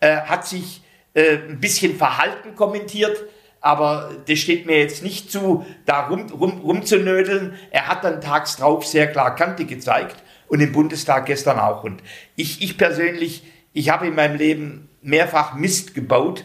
äh, 0.00 0.16
hat 0.16 0.46
sich 0.46 0.82
äh, 1.14 1.36
ein 1.36 1.60
bisschen 1.60 1.96
verhalten 1.96 2.54
kommentiert, 2.54 3.24
aber 3.60 4.10
das 4.26 4.38
steht 4.38 4.66
mir 4.66 4.78
jetzt 4.78 5.02
nicht 5.02 5.30
zu, 5.30 5.66
da 5.84 6.06
rum, 6.06 6.26
rum, 6.30 6.60
rumzunödeln. 6.60 7.54
Er 7.70 7.88
hat 7.88 8.04
dann 8.04 8.20
tags 8.20 8.56
drauf 8.56 8.86
sehr 8.86 9.10
klar 9.10 9.34
Kante 9.36 9.64
gezeigt 9.64 10.16
und 10.48 10.60
im 10.60 10.72
Bundestag 10.72 11.26
gestern 11.26 11.58
auch. 11.58 11.84
Und 11.84 12.02
ich, 12.36 12.62
ich 12.62 12.76
persönlich, 12.76 13.44
ich 13.72 13.90
habe 13.90 14.06
in 14.06 14.14
meinem 14.14 14.36
Leben 14.36 14.88
mehrfach 15.02 15.54
Mist 15.54 15.94
gebaut. 15.94 16.44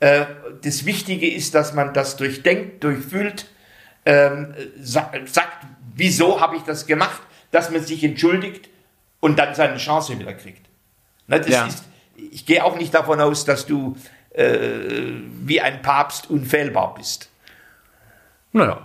Äh, 0.00 0.26
das 0.62 0.84
Wichtige 0.84 1.32
ist, 1.32 1.54
dass 1.54 1.72
man 1.74 1.94
das 1.94 2.16
durchdenkt, 2.16 2.84
durchfühlt 2.84 3.46
ähm, 4.06 4.54
sagt, 4.80 5.66
wieso 5.94 6.40
habe 6.40 6.56
ich 6.56 6.62
das 6.62 6.86
gemacht, 6.86 7.22
dass 7.50 7.70
man 7.70 7.82
sich 7.82 8.04
entschuldigt 8.04 8.68
und 9.20 9.38
dann 9.38 9.54
seine 9.54 9.78
Chance 9.78 10.18
wieder 10.18 10.34
kriegt. 10.34 10.66
Ne, 11.26 11.40
das 11.40 11.48
ja. 11.48 11.66
ist, 11.66 11.84
ich 12.16 12.44
gehe 12.44 12.62
auch 12.64 12.76
nicht 12.76 12.92
davon 12.92 13.20
aus, 13.20 13.44
dass 13.44 13.66
du 13.66 13.96
äh, 14.30 14.52
wie 15.42 15.60
ein 15.60 15.80
Papst 15.82 16.28
unfehlbar 16.28 16.94
bist. 16.94 17.30
Naja, 18.52 18.78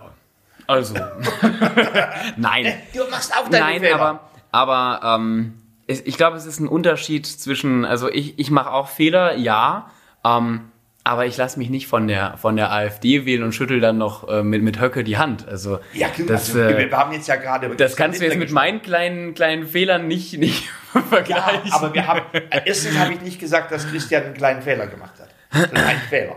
also. 0.67 0.93
Nein. 2.37 2.73
Du 2.93 3.03
machst 3.09 3.35
auch 3.35 3.49
deine 3.49 3.65
Nein, 3.65 3.79
Fehler. 3.81 3.95
aber, 3.95 4.29
aber 4.51 5.15
ähm, 5.15 5.58
ich 5.89 6.17
glaube, 6.17 6.37
es 6.37 6.45
ist 6.45 6.59
ein 6.59 6.67
Unterschied 6.67 7.25
zwischen, 7.25 7.83
also 7.83 8.09
ich, 8.09 8.37
ich 8.37 8.51
mache 8.51 8.71
auch 8.71 8.87
Fehler, 8.87 9.35
ja. 9.35 9.89
Ähm, 10.23 10.71
aber 11.03 11.25
ich 11.25 11.37
lasse 11.37 11.57
mich 11.57 11.69
nicht 11.71 11.87
von 11.87 12.07
der, 12.07 12.37
von 12.37 12.55
der 12.55 12.71
AfD 12.71 13.25
wählen 13.25 13.41
und 13.41 13.53
schüttel 13.53 13.79
dann 13.79 13.97
noch 13.97 14.27
äh, 14.27 14.43
mit, 14.43 14.61
mit 14.61 14.79
Höcke 14.79 15.03
die 15.03 15.17
Hand. 15.17 15.47
Also, 15.47 15.79
ja, 15.93 16.07
das, 16.27 16.55
also, 16.55 16.59
äh, 16.59 16.77
wir 16.77 16.95
haben 16.95 17.11
jetzt 17.13 17.27
ja 17.27 17.37
gerade. 17.37 17.69
Das 17.75 17.95
kannst 17.95 18.21
du 18.21 18.25
jetzt 18.25 18.37
mit 18.37 18.51
meinen 18.51 18.81
kleinen, 18.81 19.33
kleinen 19.33 19.65
Fehlern 19.65 20.07
nicht, 20.07 20.37
nicht 20.37 20.69
vergleichen. 21.09 21.69
Ja, 21.69 21.73
aber 21.73 21.93
wir 21.93 22.05
haben, 22.05 22.21
äh, 22.33 22.61
erstens 22.65 22.99
habe 22.99 23.13
ich 23.13 23.21
nicht 23.21 23.39
gesagt, 23.39 23.71
dass 23.71 23.89
Christian 23.89 24.23
einen 24.25 24.33
kleinen 24.35 24.61
Fehler 24.61 24.85
gemacht 24.85 25.13
hat. 25.19 25.71
Das 25.71 25.83
ein 25.83 25.97
Fehler. 26.09 26.35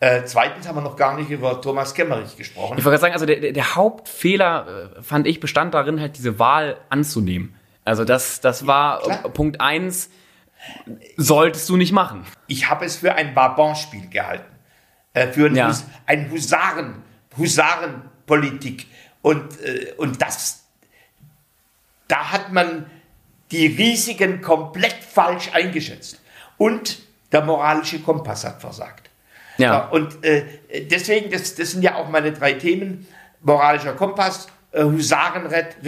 Äh, 0.00 0.24
zweitens 0.24 0.66
haben 0.66 0.76
wir 0.76 0.82
noch 0.82 0.96
gar 0.96 1.16
nicht 1.16 1.30
über 1.30 1.60
Thomas 1.60 1.94
Kemmerich 1.94 2.36
gesprochen. 2.36 2.76
Ich 2.78 2.84
wollte 2.84 2.98
sagen, 2.98 3.14
also 3.14 3.26
der, 3.26 3.52
der 3.52 3.74
Hauptfehler, 3.74 4.92
äh, 4.98 5.02
fand 5.02 5.26
ich, 5.26 5.40
bestand 5.40 5.72
darin, 5.72 6.00
halt 6.00 6.18
diese 6.18 6.38
Wahl 6.38 6.78
anzunehmen. 6.90 7.54
Also 7.84 8.04
das, 8.04 8.40
das 8.40 8.66
war 8.66 9.06
ja, 9.08 9.16
Punkt 9.28 9.60
eins 9.60 10.10
solltest 11.16 11.68
du 11.68 11.76
nicht 11.76 11.92
machen. 11.92 12.26
Ich 12.46 12.68
habe 12.68 12.84
es 12.84 12.96
für 12.96 13.14
ein 13.14 13.34
Barbon-Spiel 13.34 14.08
gehalten. 14.08 14.44
Äh, 15.14 15.28
für 15.28 15.46
ein, 15.46 15.56
ja. 15.56 15.68
Hus 15.68 15.84
ein 16.06 16.30
Husaren, 16.30 17.02
Husarenpolitik. 17.36 18.86
Und, 19.22 19.60
äh, 19.60 19.92
und 19.96 20.20
das, 20.22 20.64
da 22.08 22.30
hat 22.30 22.52
man 22.52 22.86
die 23.50 23.66
Risiken 23.66 24.40
komplett 24.40 24.96
falsch 25.02 25.50
eingeschätzt. 25.52 26.20
Und 26.56 26.98
der 27.32 27.42
moralische 27.42 28.00
Kompass 28.00 28.44
hat 28.44 28.60
versagt. 28.60 29.10
Ja. 29.58 29.72
ja 29.72 29.88
und 29.88 30.24
äh, 30.24 30.44
deswegen, 30.90 31.30
das, 31.30 31.54
das 31.54 31.72
sind 31.72 31.82
ja 31.82 31.96
auch 31.96 32.08
meine 32.08 32.32
drei 32.32 32.52
Themen. 32.52 33.06
Moralischer 33.42 33.94
Kompass, 33.94 34.48
äh, 34.72 34.84
Husarenritt 34.84 35.82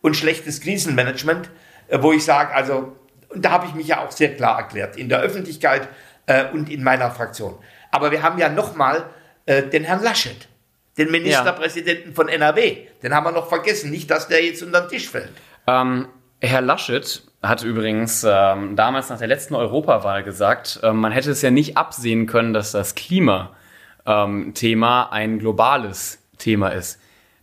und 0.00 0.16
schlechtes 0.16 0.60
Krisenmanagement, 0.60 1.50
äh, 1.88 1.98
wo 2.00 2.12
ich 2.12 2.24
sage, 2.24 2.54
also 2.54 2.96
und 3.28 3.44
da 3.44 3.50
habe 3.50 3.66
ich 3.66 3.74
mich 3.74 3.88
ja 3.88 4.04
auch 4.04 4.10
sehr 4.10 4.34
klar 4.34 4.58
erklärt, 4.58 4.96
in 4.96 5.08
der 5.08 5.20
Öffentlichkeit 5.20 5.88
äh, 6.26 6.46
und 6.52 6.70
in 6.70 6.82
meiner 6.82 7.10
Fraktion. 7.10 7.54
Aber 7.90 8.10
wir 8.10 8.22
haben 8.22 8.38
ja 8.38 8.48
nochmal 8.48 9.04
äh, 9.46 9.62
den 9.62 9.84
Herrn 9.84 10.02
Laschet, 10.02 10.48
den 10.96 11.10
Ministerpräsidenten 11.10 12.10
ja. 12.10 12.14
von 12.14 12.28
NRW. 12.28 12.86
Den 13.02 13.14
haben 13.14 13.24
wir 13.24 13.32
noch 13.32 13.48
vergessen, 13.48 13.90
nicht, 13.90 14.10
dass 14.10 14.28
der 14.28 14.44
jetzt 14.44 14.62
unter 14.62 14.80
den 14.82 14.90
Tisch 14.90 15.08
fällt. 15.08 15.32
Ähm, 15.66 16.08
Herr 16.40 16.60
Laschet 16.60 17.22
hat 17.42 17.62
übrigens 17.62 18.24
ähm, 18.28 18.76
damals 18.76 19.10
nach 19.10 19.18
der 19.18 19.28
letzten 19.28 19.54
Europawahl 19.54 20.22
gesagt, 20.22 20.80
äh, 20.82 20.92
man 20.92 21.12
hätte 21.12 21.30
es 21.30 21.42
ja 21.42 21.50
nicht 21.50 21.76
absehen 21.76 22.26
können, 22.26 22.52
dass 22.52 22.72
das 22.72 22.94
Klimathema 22.94 23.50
ähm, 24.06 24.54
ein 25.10 25.38
globales 25.38 26.22
Thema 26.38 26.68
ist. 26.70 27.00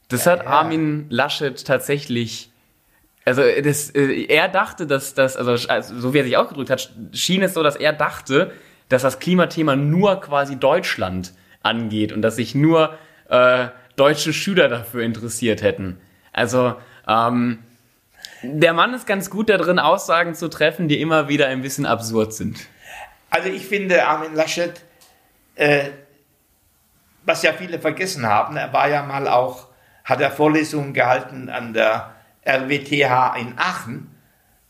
Das 0.09 0.25
ja, 0.25 0.33
hat 0.33 0.47
Armin 0.47 1.07
Laschet 1.09 1.65
tatsächlich 1.65 2.51
also 3.25 3.41
das, 3.63 3.89
äh, 3.89 4.25
er 4.27 4.47
dachte, 4.47 4.85
dass 4.85 5.15
das, 5.15 5.35
also, 5.35 5.67
also 5.67 5.99
so 5.99 6.13
wie 6.13 6.19
er 6.19 6.23
sich 6.23 6.37
ausgedrückt 6.37 6.69
hat, 6.69 6.91
schien 7.11 7.41
es 7.41 7.55
so, 7.55 7.63
dass 7.63 7.75
er 7.75 7.91
dachte, 7.91 8.51
dass 8.87 9.01
das 9.01 9.19
Klimathema 9.19 9.75
nur 9.75 10.21
quasi 10.21 10.57
Deutschland 10.57 11.33
angeht 11.63 12.11
und 12.11 12.21
dass 12.21 12.35
sich 12.35 12.53
nur 12.53 12.95
äh, 13.29 13.67
deutsche 13.95 14.31
Schüler 14.31 14.69
dafür 14.69 15.01
interessiert 15.01 15.63
hätten. 15.63 15.99
Also 16.33 16.75
ähm, 17.07 17.63
der 18.43 18.73
Mann 18.73 18.93
ist 18.93 19.07
ganz 19.07 19.31
gut 19.31 19.49
darin, 19.49 19.79
Aussagen 19.79 20.35
zu 20.35 20.47
treffen, 20.47 20.87
die 20.87 21.01
immer 21.01 21.27
wieder 21.27 21.47
ein 21.47 21.63
bisschen 21.63 21.87
absurd 21.87 22.33
sind. 22.33 22.67
Also 23.31 23.49
ich 23.49 23.65
finde 23.65 24.05
Armin 24.05 24.35
Laschet, 24.35 24.73
äh, 25.55 25.89
was 27.23 27.41
ja 27.41 27.53
viele 27.53 27.79
vergessen 27.79 28.27
haben, 28.27 28.55
er 28.55 28.71
war 28.71 28.87
ja 28.87 29.01
mal 29.01 29.27
auch, 29.27 29.67
hat 30.05 30.21
er 30.21 30.31
Vorlesungen 30.31 30.93
gehalten 30.93 31.49
an 31.49 31.73
der 31.73 32.13
RWTH 32.47 33.35
in 33.37 33.57
Aachen 33.57 34.15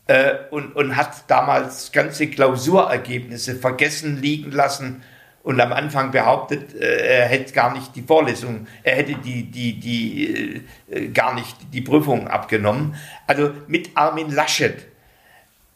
äh, 0.06 0.34
und, 0.50 0.74
und 0.74 0.96
hat 0.96 1.30
damals 1.30 1.92
ganze 1.92 2.28
Klausurergebnisse 2.28 3.54
vergessen 3.56 4.20
liegen 4.20 4.50
lassen 4.50 5.02
und 5.42 5.60
am 5.60 5.72
Anfang 5.72 6.10
behauptet, 6.10 6.74
äh, 6.74 7.18
er 7.18 7.26
hätte 7.26 7.52
gar 7.52 7.72
nicht 7.72 7.94
die 7.94 8.02
Vorlesung, 8.02 8.66
er 8.82 8.96
hätte 8.96 9.14
die, 9.14 9.44
die, 9.44 9.78
die, 9.78 10.62
äh, 10.90 11.08
gar 11.08 11.34
nicht 11.34 11.56
die 11.72 11.82
Prüfung 11.82 12.26
abgenommen. 12.28 12.96
Also 13.26 13.52
mit 13.68 13.90
Armin 13.94 14.32
Laschet, 14.32 14.86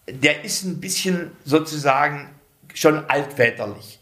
der 0.08 0.42
ist 0.42 0.64
ein 0.64 0.80
bisschen 0.80 1.30
sozusagen 1.44 2.30
schon 2.74 3.08
altväterlich. 3.08 4.00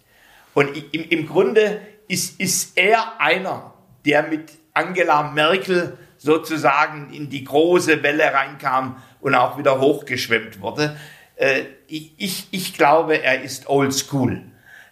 Und 0.54 0.70
im, 0.92 1.04
im 1.08 1.26
Grunde 1.26 1.80
ist, 2.06 2.40
ist 2.40 2.78
er 2.78 3.20
einer, 3.20 3.74
der 4.06 4.22
mit 4.22 4.50
Angela 4.78 5.24
Merkel 5.24 5.98
sozusagen 6.16 7.12
in 7.12 7.28
die 7.28 7.44
große 7.44 8.02
Welle 8.02 8.32
reinkam 8.32 9.02
und 9.20 9.34
auch 9.34 9.58
wieder 9.58 9.80
hochgeschwemmt 9.80 10.60
wurde. 10.60 10.96
Äh, 11.36 11.62
ich, 11.86 12.48
ich 12.50 12.74
glaube, 12.74 13.22
er 13.22 13.42
ist 13.42 13.68
old 13.68 13.94
school. 13.94 14.42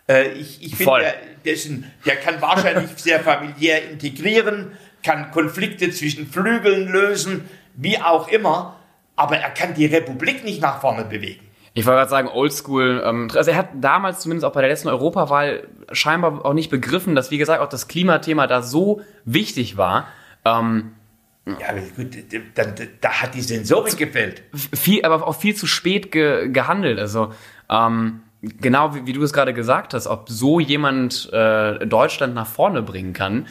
Äh, 0.09 0.29
ich 0.33 0.63
ich 0.63 0.77
finde, 0.77 1.15
der, 1.45 1.55
der, 1.55 1.57
der 2.05 2.17
kann 2.17 2.41
wahrscheinlich 2.41 2.91
sehr 2.97 3.21
familiär 3.21 3.91
integrieren, 3.91 4.73
kann 5.05 5.31
Konflikte 5.31 5.91
zwischen 5.91 6.27
Flügeln 6.27 6.89
lösen, 6.89 7.49
wie 7.75 7.99
auch 7.99 8.29
immer, 8.29 8.81
aber 9.15 9.39
er 9.39 9.51
kann 9.51 9.75
die 9.75 9.87
Republik 9.87 10.45
nicht 10.45 10.61
nach 10.61 10.81
vorne 10.81 11.05
bewegen. 11.05 11.46
Ich 11.77 11.85
wollte 11.85 11.99
gerade 11.99 12.11
sagen, 12.11 12.29
oldschool. 12.29 13.03
Ähm, 13.05 13.29
also 13.35 13.51
er 13.51 13.59
hat 13.59 13.69
damals 13.75 14.21
zumindest 14.21 14.47
auch 14.47 14.53
bei 14.53 14.63
der 14.63 14.71
letzten 14.71 14.89
Europawahl 14.89 15.69
scheinbar 15.93 16.43
auch 16.43 16.55
nicht 16.55 16.71
begriffen, 16.71 17.15
dass, 17.15 17.31
wie 17.31 17.37
gesagt, 17.37 17.61
auch 17.61 17.69
das 17.69 17.87
Klimathema 17.87 18.47
da 18.47 18.63
so 18.63 19.03
wichtig 19.27 19.77
war. 19.77 20.09
Ähm, 20.47 20.93
ja, 21.45 21.75
gut, 21.95 22.17
da, 22.55 22.65
da, 23.03 23.11
hat 23.11 23.35
die 23.35 23.43
Sensorik 23.43 23.99
gefällt. 23.99 24.43
Viel, 24.55 25.05
aber 25.05 25.29
auch 25.29 25.37
viel 25.37 25.55
zu 25.55 25.67
spät 25.67 26.11
ge, 26.13 26.49
gehandelt. 26.49 26.99
Also 26.99 27.35
ähm, 27.69 28.23
genau 28.41 28.95
wie, 28.95 29.07
wie, 29.07 29.13
du 29.13 29.23
es 29.23 29.35
gerade 29.35 29.53
gesagt 29.53 29.93
hast, 29.93 30.07
ob 30.07 30.31
so 30.31 30.61
jemand 30.61 31.31
äh, 31.31 31.87
Deutschland 31.87 32.35
nach 32.35 32.47
vorne 32.47 32.81
bringen 32.81 33.13
kann. 33.13 33.49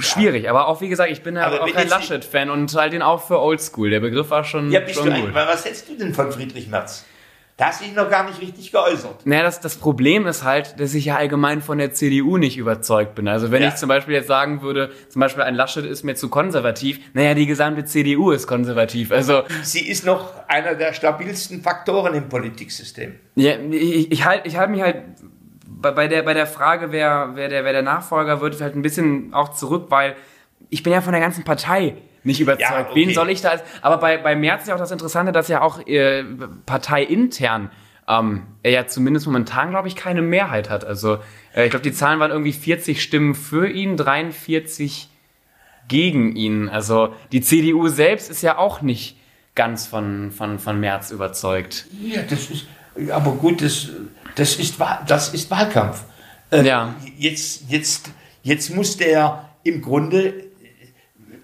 Schwierig, 0.00 0.44
ja. 0.44 0.50
aber 0.50 0.68
auch 0.68 0.80
wie 0.80 0.88
gesagt, 0.88 1.10
ich 1.10 1.22
bin 1.22 1.36
ja 1.36 1.46
aber 1.46 1.62
auch 1.62 1.72
kein 1.72 1.88
Laschet-Fan 1.88 2.50
und 2.50 2.74
halte 2.74 2.96
ihn 2.96 3.02
auch 3.02 3.26
für 3.26 3.40
Oldschool. 3.40 3.90
Der 3.90 4.00
Begriff 4.00 4.30
war 4.30 4.44
schon. 4.44 4.70
Ja, 4.70 4.80
bist 4.80 4.96
schon 4.96 5.10
du 5.10 5.20
gut. 5.20 5.34
Was 5.34 5.64
hältst 5.64 5.88
du 5.88 5.96
denn 5.96 6.14
von 6.14 6.30
Friedrich 6.32 6.68
Merz? 6.68 7.04
Da 7.56 7.66
hast 7.66 7.80
du 7.80 7.84
dich 7.84 7.94
noch 7.94 8.10
gar 8.10 8.28
nicht 8.28 8.40
richtig 8.40 8.72
geäußert. 8.72 9.24
Naja, 9.26 9.44
das, 9.44 9.60
das 9.60 9.76
Problem 9.76 10.26
ist 10.26 10.42
halt, 10.42 10.80
dass 10.80 10.92
ich 10.92 11.04
ja 11.04 11.16
allgemein 11.16 11.62
von 11.62 11.78
der 11.78 11.92
CDU 11.92 12.36
nicht 12.36 12.56
überzeugt 12.56 13.14
bin. 13.14 13.28
Also 13.28 13.52
wenn 13.52 13.62
ja. 13.62 13.68
ich 13.68 13.76
zum 13.76 13.88
Beispiel 13.88 14.14
jetzt 14.14 14.26
sagen 14.26 14.60
würde, 14.60 14.90
zum 15.08 15.20
Beispiel 15.20 15.44
ein 15.44 15.54
Laschet 15.54 15.84
ist 15.84 16.02
mir 16.02 16.16
zu 16.16 16.28
konservativ, 16.28 16.98
naja, 17.12 17.34
die 17.34 17.46
gesamte 17.46 17.84
CDU 17.84 18.32
ist 18.32 18.48
konservativ. 18.48 19.12
Also 19.12 19.44
Sie 19.62 19.86
ist 19.88 20.04
noch 20.04 20.32
einer 20.48 20.74
der 20.74 20.94
stabilsten 20.94 21.62
Faktoren 21.62 22.14
im 22.14 22.28
Politiksystem. 22.28 23.14
Ja, 23.36 23.52
ich, 23.70 24.10
ich 24.10 24.24
halte 24.24 24.48
ich 24.48 24.56
halt 24.56 24.70
mich 24.70 24.82
halt 24.82 24.96
bei, 25.84 25.90
bei, 25.92 26.08
der, 26.08 26.22
bei 26.22 26.34
der 26.34 26.46
Frage, 26.46 26.90
wer, 26.90 27.32
wer, 27.34 27.48
der, 27.48 27.64
wer 27.64 27.72
der 27.72 27.82
Nachfolger 27.82 28.40
wird, 28.40 28.60
halt 28.60 28.74
ein 28.74 28.82
bisschen 28.82 29.34
auch 29.34 29.50
zurück, 29.50 29.86
weil 29.90 30.16
ich 30.70 30.82
bin 30.82 30.92
ja 30.92 31.02
von 31.02 31.12
der 31.12 31.20
ganzen 31.20 31.44
Partei 31.44 31.96
nicht 32.24 32.40
überzeugt. 32.40 32.70
Ja, 32.70 32.80
okay. 32.80 32.94
Wen 32.94 33.14
soll 33.14 33.28
ich 33.28 33.42
da 33.42 33.50
als. 33.50 33.62
Aber 33.82 33.98
bei, 33.98 34.16
bei 34.16 34.34
Merz 34.34 34.62
ist 34.62 34.68
ja 34.68 34.74
auch 34.74 34.78
das 34.78 34.90
Interessante, 34.90 35.30
dass 35.30 35.48
ja 35.48 35.60
auch 35.60 35.86
äh, 35.86 36.24
parteiintern 36.64 37.70
ähm, 38.08 38.44
er 38.62 38.70
ja 38.70 38.86
zumindest 38.86 39.26
momentan, 39.26 39.70
glaube 39.70 39.88
ich, 39.88 39.96
keine 39.96 40.22
Mehrheit 40.22 40.70
hat. 40.70 40.84
Also 40.84 41.18
äh, 41.54 41.64
ich 41.64 41.70
glaube, 41.70 41.82
die 41.82 41.92
Zahlen 41.92 42.20
waren 42.20 42.30
irgendwie 42.30 42.52
40 42.52 43.02
Stimmen 43.02 43.34
für 43.34 43.68
ihn, 43.68 43.98
43 43.98 45.10
gegen 45.88 46.34
ihn. 46.34 46.70
Also 46.70 47.14
die 47.30 47.42
CDU 47.42 47.88
selbst 47.88 48.30
ist 48.30 48.42
ja 48.42 48.56
auch 48.56 48.80
nicht 48.80 49.18
ganz 49.54 49.86
von, 49.86 50.32
von, 50.32 50.58
von 50.58 50.80
Merz 50.80 51.10
überzeugt. 51.10 51.86
Ja, 52.02 52.22
das 52.22 52.50
ist. 52.50 52.66
Aber 53.10 53.32
gut, 53.32 53.60
das, 53.60 53.90
das, 54.34 54.56
ist, 54.56 54.76
das 55.06 55.34
ist 55.34 55.50
Wahlkampf. 55.50 56.04
Äh, 56.50 56.62
ja. 56.62 56.94
Jetzt, 57.16 57.64
jetzt, 57.68 58.10
jetzt 58.42 58.70
muss 58.70 58.96
der 58.96 59.48
im 59.62 59.80
Grunde 59.80 60.44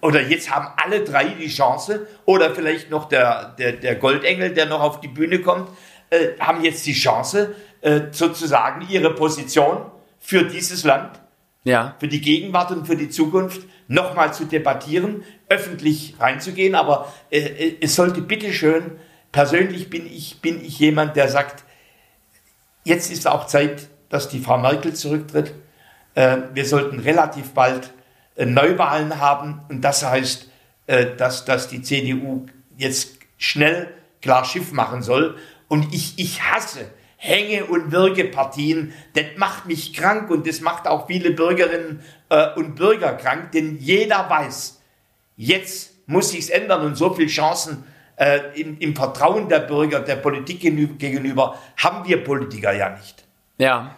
oder 0.02 0.22
jetzt 0.22 0.50
haben 0.50 0.68
alle 0.76 1.04
drei 1.04 1.24
die 1.24 1.48
Chance, 1.48 2.06
oder 2.24 2.54
vielleicht 2.54 2.90
noch 2.90 3.08
der, 3.08 3.54
der, 3.58 3.72
der 3.72 3.96
Goldengel, 3.96 4.54
der 4.54 4.66
noch 4.66 4.80
auf 4.80 5.00
die 5.00 5.08
Bühne 5.08 5.40
kommt, 5.40 5.68
äh, 6.10 6.28
haben 6.38 6.64
jetzt 6.64 6.86
die 6.86 6.92
Chance, 6.92 7.54
äh, 7.82 8.02
sozusagen 8.10 8.86
ihre 8.88 9.14
Position 9.14 9.90
für 10.18 10.44
dieses 10.44 10.84
Land, 10.84 11.20
ja. 11.64 11.96
für 11.98 12.08
die 12.08 12.20
Gegenwart 12.20 12.70
und 12.70 12.86
für 12.86 12.96
die 12.96 13.08
Zukunft 13.08 13.62
nochmal 13.88 14.32
zu 14.32 14.44
debattieren, 14.44 15.24
öffentlich 15.48 16.14
reinzugehen. 16.18 16.74
Aber 16.74 17.12
äh, 17.30 17.38
äh, 17.38 17.76
es 17.80 17.94
sollte 17.96 18.22
bitteschön, 18.22 18.92
persönlich 19.32 19.90
bin 19.90 20.06
ich, 20.06 20.40
bin 20.40 20.64
ich 20.64 20.78
jemand, 20.78 21.16
der 21.16 21.28
sagt, 21.28 21.64
jetzt 22.84 23.10
ist 23.10 23.26
auch 23.26 23.46
Zeit, 23.46 23.88
dass 24.08 24.28
die 24.28 24.40
Frau 24.40 24.58
Merkel 24.58 24.94
zurücktritt. 24.94 25.54
Äh, 26.14 26.38
wir 26.52 26.66
sollten 26.66 26.98
relativ 26.98 27.52
bald 27.52 27.90
äh, 28.36 28.44
Neuwahlen 28.44 29.18
haben. 29.20 29.60
Und 29.68 29.82
das 29.82 30.04
heißt, 30.04 30.48
äh, 30.86 31.16
dass, 31.16 31.44
dass 31.44 31.68
die 31.68 31.82
CDU 31.82 32.46
jetzt 32.76 33.18
schnell 33.38 33.88
klar 34.20 34.44
Schiff 34.44 34.72
machen 34.72 35.02
soll. 35.02 35.36
Und 35.68 35.94
ich, 35.94 36.18
ich 36.18 36.42
hasse 36.42 36.86
Hänge- 37.16 37.66
und 37.66 37.92
Würgepartien. 37.92 38.92
Das 39.14 39.24
macht 39.36 39.66
mich 39.66 39.92
krank 39.92 40.30
und 40.30 40.46
das 40.46 40.60
macht 40.60 40.86
auch 40.86 41.06
viele 41.06 41.30
Bürgerinnen 41.30 42.00
und 42.54 42.76
Bürger 42.76 43.14
krank, 43.14 43.50
denn 43.52 43.76
jeder 43.78 44.30
weiß, 44.30 44.80
jetzt 45.36 45.90
muss 46.06 46.30
sich's 46.30 46.48
ändern 46.48 46.82
und 46.82 46.94
so 46.94 47.12
viele 47.12 47.28
Chancen 47.28 47.84
äh, 48.20 48.60
im, 48.60 48.78
im 48.78 48.94
Vertrauen 48.94 49.48
der 49.48 49.60
Bürger, 49.60 50.00
der 50.00 50.16
Politik 50.16 50.60
gegenüber, 50.60 51.56
haben 51.76 52.06
wir 52.06 52.22
Politiker 52.22 52.72
ja 52.72 52.90
nicht. 52.90 53.24
Ja, 53.58 53.96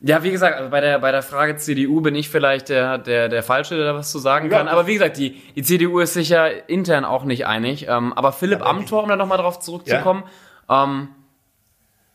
ja, 0.00 0.22
wie 0.22 0.30
gesagt, 0.30 0.56
also 0.56 0.68
bei 0.68 0.80
der, 0.80 0.98
bei 0.98 1.10
der 1.10 1.22
Frage 1.22 1.56
CDU 1.56 2.02
bin 2.02 2.14
ich 2.14 2.28
vielleicht 2.28 2.68
der, 2.68 2.98
der, 2.98 3.28
der 3.28 3.42
Falsche, 3.42 3.76
der 3.76 3.94
was 3.94 4.10
zu 4.10 4.18
sagen 4.18 4.50
kann. 4.50 4.68
Aber 4.68 4.86
wie 4.86 4.92
gesagt, 4.92 5.16
die, 5.16 5.30
die 5.54 5.62
CDU 5.62 6.00
ist 6.00 6.12
sich 6.12 6.28
ja 6.28 6.46
intern 6.46 7.06
auch 7.06 7.24
nicht 7.24 7.46
einig. 7.46 7.86
Ähm, 7.88 8.12
aber 8.12 8.32
Philipp 8.32 8.60
aber 8.60 8.70
Amthor, 8.70 9.04
um 9.04 9.08
da 9.08 9.16
nochmal 9.16 9.38
drauf 9.38 9.58
zurückzukommen, 9.58 10.24
ja. 10.68 10.84
ähm, 10.84 11.08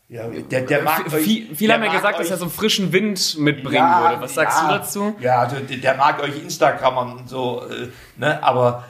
ja, 0.09 0.27
der, 0.27 0.61
der 0.61 0.83
mag 0.83 1.09
viel, 1.09 1.49
euch, 1.49 1.57
viele 1.57 1.73
haben 1.73 1.83
ja 1.83 1.91
gesagt, 1.91 2.19
dass 2.19 2.29
er 2.29 2.37
so 2.37 2.43
einen 2.43 2.51
frischen 2.51 2.91
Wind 2.91 3.37
mitbringen 3.39 3.77
ja, 3.77 4.09
würde. 4.09 4.21
Was 4.21 4.35
sagst 4.35 4.61
ja, 4.61 4.67
du 4.67 4.73
dazu? 4.73 5.15
Ja, 5.19 5.39
also 5.39 5.55
der, 5.55 5.77
der 5.77 5.95
mag 5.95 6.21
euch 6.21 6.37
Instagrammern 6.43 7.13
und 7.13 7.29
so, 7.29 7.63
äh, 7.69 7.87
ne? 8.17 8.43
aber 8.43 8.83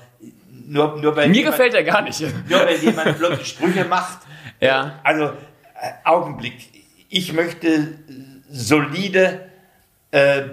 nur, 0.68 0.98
nur 1.02 1.16
weil. 1.16 1.30
Mir 1.30 1.36
jemand, 1.36 1.56
gefällt 1.56 1.74
er 1.74 1.84
gar 1.84 2.02
nicht. 2.02 2.22
Nur 2.22 2.60
weil 2.60 2.78
jemand 2.78 3.18
flotte 3.18 3.46
Sprüche 3.46 3.86
macht. 3.86 4.20
Ja. 4.64 5.00
Also, 5.04 5.24
äh, 5.24 5.92
Augenblick. 6.04 6.54
Ich 7.10 7.34
möchte 7.34 7.96
solide 8.48 9.50
äh, 10.12 10.44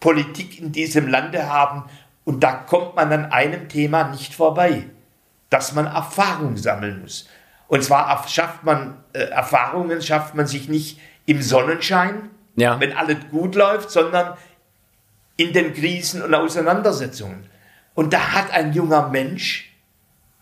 Politik 0.00 0.58
in 0.58 0.72
diesem 0.72 1.06
Lande 1.06 1.48
haben. 1.48 1.84
Und 2.24 2.42
da 2.42 2.52
kommt 2.54 2.96
man 2.96 3.12
an 3.12 3.26
einem 3.26 3.68
Thema 3.68 4.08
nicht 4.08 4.34
vorbei, 4.34 4.84
dass 5.48 5.74
man 5.74 5.86
Erfahrung 5.86 6.56
sammeln 6.56 7.02
muss. 7.02 7.28
Und 7.68 7.84
zwar 7.84 8.26
schafft 8.28 8.64
man 8.64 8.98
äh, 9.12 9.20
Erfahrungen, 9.20 10.02
schafft 10.02 10.34
man 10.34 10.46
sich 10.46 10.68
nicht 10.68 11.00
im 11.24 11.40
Sonnenschein, 11.40 12.30
ja. 12.56 12.78
wenn 12.80 12.92
alles 12.92 13.16
gut 13.30 13.54
läuft, 13.54 13.90
sondern 13.90 14.36
in 15.36 15.52
den 15.52 15.72
Krisen 15.72 16.22
und 16.22 16.34
Auseinandersetzungen. 16.34 17.46
Und 17.94 18.12
da 18.12 18.32
hat 18.32 18.50
ein 18.52 18.72
junger 18.72 19.08
Mensch 19.08 19.72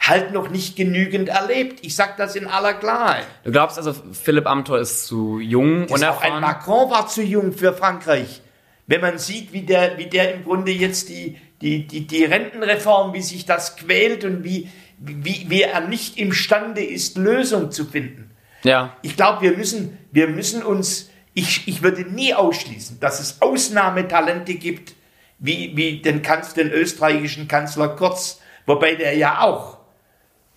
halt 0.01 0.33
noch 0.33 0.49
nicht 0.49 0.77
genügend 0.77 1.29
erlebt. 1.29 1.81
Ich 1.85 1.95
sage 1.95 2.15
das 2.17 2.35
in 2.35 2.47
aller 2.47 2.75
Klarheit. 2.75 3.27
Du 3.45 3.53
glaubst 3.53 3.77
also, 3.77 3.95
Philipp 4.13 4.47
Amthor 4.47 4.79
ist 4.79 5.07
zu 5.07 5.39
jung 5.41 5.87
und 5.87 6.05
auch 6.05 6.23
ein 6.23 6.41
Macron 6.41 6.91
war 6.91 7.07
zu 7.07 7.23
jung 7.23 7.53
für 7.53 7.73
Frankreich. 7.73 8.41
Wenn 8.87 9.03
man 9.03 9.19
sieht, 9.19 9.53
wie 9.53 9.63
der, 9.63 9.99
wie 9.99 10.07
der 10.07 10.35
im 10.35 10.45
Grunde 10.45 10.73
jetzt 10.73 11.11
die, 11.11 11.39
die, 11.61 11.87
die, 11.87 12.07
die 12.07 12.25
Rentenreform, 12.25 13.13
wie 13.13 13.23
sich 13.23 13.45
das 13.47 13.77
quält 13.77 14.25
und 14.25 14.43
wie, 14.43 14.69
wie, 14.99 15.47
wie 15.49 15.63
er 15.63 15.83
nicht 15.83 16.19
imstande 16.19 16.83
ist, 16.83 17.17
Lösungen 17.17 17.71
zu 17.71 17.85
finden. 17.85 18.31
Ja. 18.65 18.97
Ich 19.03 19.17
glaube, 19.17 19.43
wir 19.43 19.57
müssen, 19.57 19.99
wir 20.11 20.29
müssen 20.29 20.63
uns, 20.63 21.11
ich, 21.35 21.69
ich 21.69 21.83
würde 21.83 22.03
nie 22.03 22.35
ausschließen, 22.35 23.01
dass 23.01 23.21
es 23.21 23.41
Ausnahmetalente 23.41 24.55
gibt, 24.55 24.95
wie, 25.41 25.77
wie 25.77 26.01
den, 26.01 26.23
Kanz, 26.23 26.55
den 26.55 26.71
österreichischen 26.71 27.49
Kanzler 27.49 27.89
Kurz, 27.97 28.41
wobei 28.67 28.95
der 28.95 29.17
ja 29.17 29.41
auch 29.41 29.79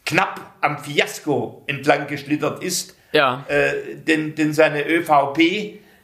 knapp 0.06 0.42
am 0.62 0.78
Fiasko 0.78 1.64
entlang 1.68 2.08
geschlittert 2.08 2.62
ist. 2.62 2.96
Ja. 3.14 3.46
Äh, 3.48 3.96
denn, 3.96 4.36
denn 4.36 4.54
seine 4.54 4.88
ÖVP, 4.88 5.40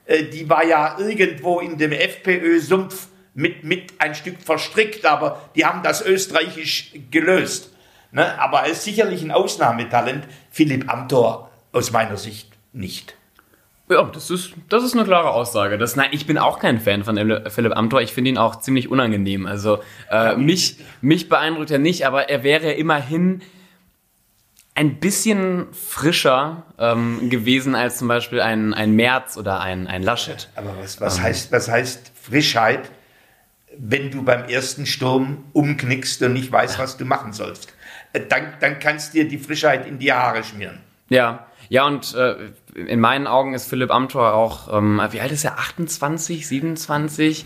äh, 0.05 0.23
die 0.23 0.49
war 0.49 0.65
ja 0.65 0.97
irgendwo 0.97 1.59
in 1.59 1.77
dem 1.77 1.91
FPÖ-Sumpf 1.91 3.07
mit, 3.33 3.63
mit 3.63 3.93
ein 3.99 4.15
Stück 4.15 4.41
verstrickt, 4.41 5.05
aber 5.05 5.49
die 5.55 5.65
haben 5.65 5.83
das 5.83 6.05
österreichisch 6.05 6.93
gelöst. 7.11 7.73
Ne? 8.11 8.39
Aber 8.39 8.61
er 8.61 8.71
ist 8.71 8.83
sicherlich 8.83 9.21
ein 9.21 9.31
Ausnahmetalent. 9.31 10.25
Philipp 10.51 10.91
Amthor 10.91 11.51
aus 11.71 11.91
meiner 11.91 12.17
Sicht 12.17 12.51
nicht. 12.73 13.15
Ja, 13.89 14.03
das 14.03 14.29
ist, 14.29 14.51
das 14.69 14.83
ist 14.83 14.93
eine 14.93 15.03
klare 15.03 15.31
Aussage. 15.31 15.79
Das, 15.79 15.95
nein, 15.95 16.09
ich 16.11 16.27
bin 16.27 16.37
auch 16.37 16.59
kein 16.59 16.79
Fan 16.79 17.03
von 17.03 17.17
Philipp 17.49 17.75
Amthor. 17.75 18.01
Ich 18.01 18.13
finde 18.13 18.29
ihn 18.29 18.37
auch 18.37 18.57
ziemlich 18.57 18.89
unangenehm. 18.89 19.47
Also 19.47 19.79
äh, 20.11 20.35
mich, 20.35 20.77
mich 21.01 21.27
beeindruckt 21.27 21.71
er 21.71 21.79
nicht, 21.79 22.05
aber 22.05 22.29
er 22.29 22.43
wäre 22.43 22.71
immerhin 22.73 23.41
ein 24.75 24.99
bisschen 24.99 25.73
frischer 25.73 26.63
ähm, 26.77 27.29
gewesen 27.31 27.73
als 27.73 27.97
zum 27.97 28.07
Beispiel 28.07 28.41
ein, 28.41 28.75
ein 28.75 28.91
Merz 28.91 29.37
oder 29.37 29.59
ein, 29.59 29.87
ein 29.87 30.03
Laschet. 30.03 30.49
Aber 30.55 30.75
was, 30.79 31.01
was, 31.01 31.17
ähm. 31.17 31.23
heißt, 31.23 31.51
was 31.51 31.67
heißt 31.67 32.11
Frischheit, 32.21 32.91
wenn 33.75 34.11
du 34.11 34.23
beim 34.23 34.45
ersten 34.45 34.85
Sturm 34.85 35.45
umknickst 35.53 36.21
und 36.21 36.33
nicht 36.33 36.51
weißt, 36.51 36.77
was 36.77 36.95
du 36.95 37.05
machen 37.05 37.33
sollst? 37.33 37.73
Äh, 38.13 38.21
dann, 38.29 38.53
dann 38.59 38.77
kannst 38.77 39.13
du 39.13 39.17
dir 39.17 39.27
die 39.27 39.39
Frischheit 39.39 39.87
in 39.87 39.97
die 39.97 40.13
Haare 40.13 40.43
schmieren. 40.43 40.79
Ja, 41.09 41.48
ja, 41.69 41.85
und 41.85 42.15
äh, 42.15 42.35
in 42.73 42.99
meinen 42.99 43.27
Augen 43.27 43.53
ist 43.53 43.69
Philipp 43.69 43.91
Amthor 43.91 44.33
auch, 44.33 44.75
ähm, 44.75 45.01
wie 45.11 45.21
alt 45.21 45.31
ist 45.31 45.45
er? 45.45 45.59
28, 45.59 46.47
27? 46.47 47.45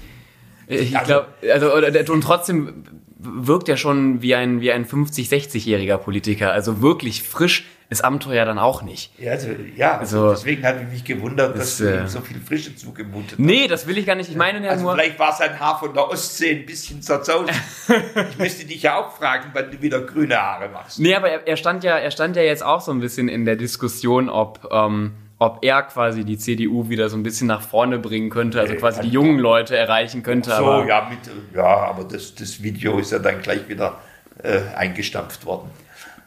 Ich 0.67 0.97
also, 0.97 1.05
glaube, 1.05 1.27
also, 1.51 2.13
und 2.13 2.21
trotzdem 2.21 2.85
wirkt 3.19 3.67
ja 3.67 3.77
schon 3.77 4.21
wie 4.21 4.35
ein, 4.35 4.61
wie 4.61 4.71
ein 4.71 4.85
50-, 4.85 5.29
60-jähriger 5.29 5.97
Politiker. 5.97 6.51
Also 6.51 6.81
wirklich 6.81 7.23
frisch 7.23 7.65
das 7.93 8.01
Abenteuer 8.01 8.45
dann 8.45 8.59
auch 8.59 8.81
nicht. 8.81 9.11
Ja, 9.19 9.31
also, 9.31 9.49
ja 9.75 9.97
also, 9.97 10.31
deswegen 10.31 10.65
habe 10.65 10.81
ich 10.81 10.87
mich 10.89 11.03
gewundert, 11.03 11.57
dass 11.57 11.77
du 11.77 11.85
ihm 11.85 12.05
äh, 12.05 12.07
so 12.07 12.21
viel 12.21 12.39
Frische 12.39 12.75
zugemutet 12.75 13.33
hast. 13.33 13.39
Nee, 13.39 13.67
das 13.67 13.87
will 13.87 13.97
ich 13.97 14.05
gar 14.05 14.15
nicht. 14.15 14.29
Ich 14.29 14.35
meine 14.35 14.63
ja 14.63 14.71
also 14.71 14.83
nur. 14.83 14.93
Vielleicht 14.93 15.19
war 15.19 15.33
sein 15.33 15.59
Haar 15.59 15.79
von 15.79 15.93
der 15.93 16.09
Ostsee 16.09 16.59
ein 16.59 16.65
bisschen 16.65 17.01
zerzaust. 17.01 17.51
ich 18.31 18.37
müsste 18.37 18.65
dich 18.65 18.81
ja 18.81 18.99
auch 18.99 19.11
fragen, 19.11 19.51
wann 19.53 19.71
du 19.71 19.81
wieder 19.81 20.01
grüne 20.01 20.35
Haare 20.37 20.69
machst. 20.69 20.99
Nee, 20.99 21.15
aber 21.15 21.29
er, 21.29 21.47
er, 21.47 21.57
stand 21.57 21.83
ja, 21.83 21.97
er 21.97 22.11
stand 22.11 22.35
ja 22.35 22.41
jetzt 22.41 22.63
auch 22.63 22.81
so 22.81 22.91
ein 22.91 22.99
bisschen 22.99 23.29
in 23.29 23.45
der 23.45 23.55
Diskussion, 23.55 24.29
ob. 24.29 24.67
Ähm, 24.71 25.13
ob 25.39 25.59
er 25.61 25.81
quasi 25.81 26.23
die 26.23 26.37
CDU 26.37 26.87
wieder 26.87 27.09
so 27.09 27.17
ein 27.17 27.23
bisschen 27.23 27.47
nach 27.47 27.61
vorne 27.61 27.99
bringen 27.99 28.29
könnte, 28.29 28.61
also 28.61 28.75
quasi 28.75 29.01
die 29.01 29.09
jungen 29.09 29.39
Leute 29.39 29.75
erreichen 29.75 30.23
könnte. 30.23 30.51
So, 30.51 30.55
aber 30.55 30.87
ja, 30.87 31.09
mit, 31.09 31.19
ja, 31.53 31.65
aber 31.65 32.05
das, 32.05 32.33
das 32.33 32.63
Video 32.63 32.97
ist 32.97 33.11
ja 33.11 33.19
dann 33.19 33.41
gleich 33.41 33.67
wieder 33.67 33.97
äh, 34.41 34.61
eingestampft 34.73 35.45
worden. 35.45 35.69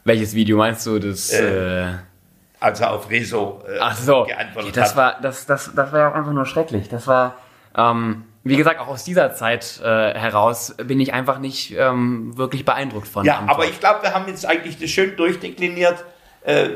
Welches 0.07 0.33
Video 0.33 0.57
meinst 0.57 0.85
du? 0.85 0.99
Das, 0.99 1.29
äh, 1.31 1.81
äh, 1.81 1.93
als 2.61 2.79
er 2.79 2.93
auf 2.93 3.09
Rezo 3.09 3.61
äh, 3.67 3.77
Ach 3.81 3.97
so. 3.97 4.23
geantwortet 4.23 4.77
das 4.77 4.91
hat. 4.91 4.95
War, 4.95 5.21
das, 5.21 5.45
das, 5.45 5.71
das 5.75 5.91
war 5.91 5.99
ja 5.99 6.09
auch 6.09 6.15
einfach 6.15 6.31
nur 6.31 6.45
schrecklich. 6.45 6.87
Das 6.87 7.07
war, 7.07 7.35
ähm, 7.75 8.23
wie 8.45 8.55
gesagt, 8.55 8.79
auch 8.79 8.87
aus 8.87 9.03
dieser 9.03 9.33
Zeit 9.33 9.81
äh, 9.83 10.13
heraus 10.13 10.75
bin 10.81 11.01
ich 11.01 11.11
einfach 11.11 11.39
nicht 11.39 11.75
ähm, 11.77 12.37
wirklich 12.37 12.63
beeindruckt 12.63 13.09
von. 13.09 13.25
Ja, 13.25 13.43
aber 13.47 13.65
ich 13.65 13.81
glaube, 13.81 14.01
wir 14.01 14.13
haben 14.13 14.29
jetzt 14.29 14.45
eigentlich 14.45 14.79
das 14.79 14.89
schön 14.89 15.17
durchdekliniert. 15.17 16.05
Äh, 16.43 16.69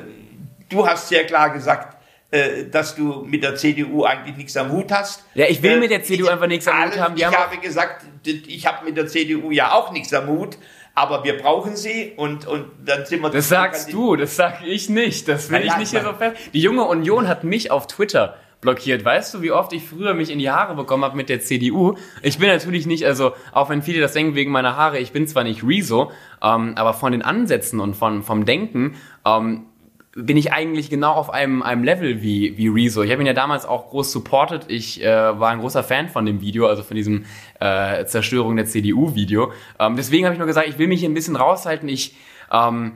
du 0.68 0.86
hast 0.86 1.08
sehr 1.08 1.26
klar 1.26 1.52
gesagt, 1.52 1.96
äh, 2.32 2.66
dass 2.66 2.96
du 2.96 3.24
mit 3.26 3.44
der 3.44 3.56
CDU 3.56 4.04
eigentlich 4.04 4.36
nichts 4.36 4.58
am 4.58 4.74
Hut 4.74 4.92
hast. 4.92 5.24
Ja, 5.36 5.46
ich 5.48 5.64
will 5.64 5.72
äh, 5.72 5.80
mit 5.80 5.92
der 5.92 6.04
CDU 6.04 6.26
ich, 6.26 6.32
einfach 6.32 6.48
nichts 6.48 6.68
am 6.68 6.84
Hut 6.84 7.00
haben. 7.00 7.16
Die 7.16 7.22
ich 7.22 7.28
haben 7.28 7.38
habe 7.38 7.58
gesagt, 7.60 8.04
ich 8.26 8.68
habe 8.68 8.84
mit 8.84 8.98
der 8.98 9.08
CDU 9.08 9.52
ja 9.52 9.72
auch 9.72 9.94
nichts 9.94 10.14
am 10.14 10.28
Hut, 10.28 10.58
aber 10.94 11.24
wir 11.24 11.38
brauchen 11.38 11.76
sie 11.76 12.14
und, 12.18 12.46
und 12.48 12.66
dann 12.86 13.06
sind 13.06 13.22
wir... 13.22 13.30
Das 13.30 13.50
sagst 13.50 13.94
du, 13.94 14.16
das 14.16 14.36
sage 14.36 14.66
ich 14.66 14.90
nicht. 14.90 15.28
Das 15.28 15.50
will 15.50 15.62
ich 15.62 15.78
nicht 15.78 15.92
hier 15.92 16.04
so 16.04 16.14
fest... 16.14 16.38
Die 16.54 16.62
junge 16.62 16.84
Union 16.84 17.28
hat 17.28 17.44
mich 17.44 17.72
auf 17.72 17.88
Twitter 17.88 18.36
blockiert. 18.62 19.04
Weißt 19.04 19.34
du, 19.34 19.42
wie 19.42 19.52
oft 19.52 19.74
ich 19.74 19.84
früher 19.84 20.14
mich 20.14 20.30
in 20.30 20.40
die 20.40 20.50
Haare 20.50 20.76
bekommen 20.76 21.04
habe 21.04 21.18
mit 21.18 21.30
der 21.30 21.42
CDU? 21.42 21.96
Ich 22.22 22.38
bin 22.38 22.48
natürlich 22.48 22.86
nicht, 22.86 23.06
also 23.06 23.34
auch 23.52 23.70
wenn 23.70 23.82
viele 23.82 24.00
das 24.00 24.14
denken 24.14 24.36
wegen 24.36 24.52
meiner 24.52 24.78
Haare, 24.78 25.00
ich 25.00 25.12
bin 25.12 25.28
zwar 25.28 25.44
nicht 25.44 25.64
Rezo, 25.64 26.12
ähm, 26.42 26.74
aber 26.76 26.94
von 26.94 27.12
den 27.12 27.24
Ansätzen 27.24 27.80
und 27.80 27.96
von, 27.96 28.22
vom 28.22 28.46
Denken 28.46 28.96
ähm, 29.26 29.66
bin 30.14 30.36
ich 30.36 30.52
eigentlich 30.52 30.90
genau 30.90 31.14
auf 31.14 31.30
einem, 31.30 31.62
einem 31.62 31.84
Level 31.84 32.22
wie, 32.22 32.58
wie 32.58 32.68
Rezo. 32.68 33.02
Ich 33.02 33.12
habe 33.12 33.22
ihn 33.22 33.28
ja 33.28 33.34
damals 33.34 33.66
auch 33.66 33.90
groß 33.90 34.12
supported. 34.12 34.66
Ich 34.68 35.02
äh, 35.02 35.08
war 35.08 35.52
ein 35.52 35.60
großer 35.60 35.84
Fan 35.84 36.10
von 36.10 36.26
dem 36.26 36.42
Video, 36.42 36.68
also 36.68 36.84
von 36.84 36.98
diesem 36.98 37.26
äh, 37.60 38.06
Zerstörung 38.06 38.58
der 38.58 38.66
CDU-Video. 38.66 39.54
Ähm, 39.80 39.96
deswegen 39.96 40.26
habe 40.26 40.34
ich 40.34 40.40
nur 40.40 40.48
gesagt, 40.48 40.68
ich 40.68 40.78
will 40.78 40.88
mich 40.88 41.00
hier 41.00 41.10
ein 41.10 41.14
bisschen 41.14 41.38
raushalten. 41.38 41.88
Ich, 41.88 42.18
ähm, 42.52 42.94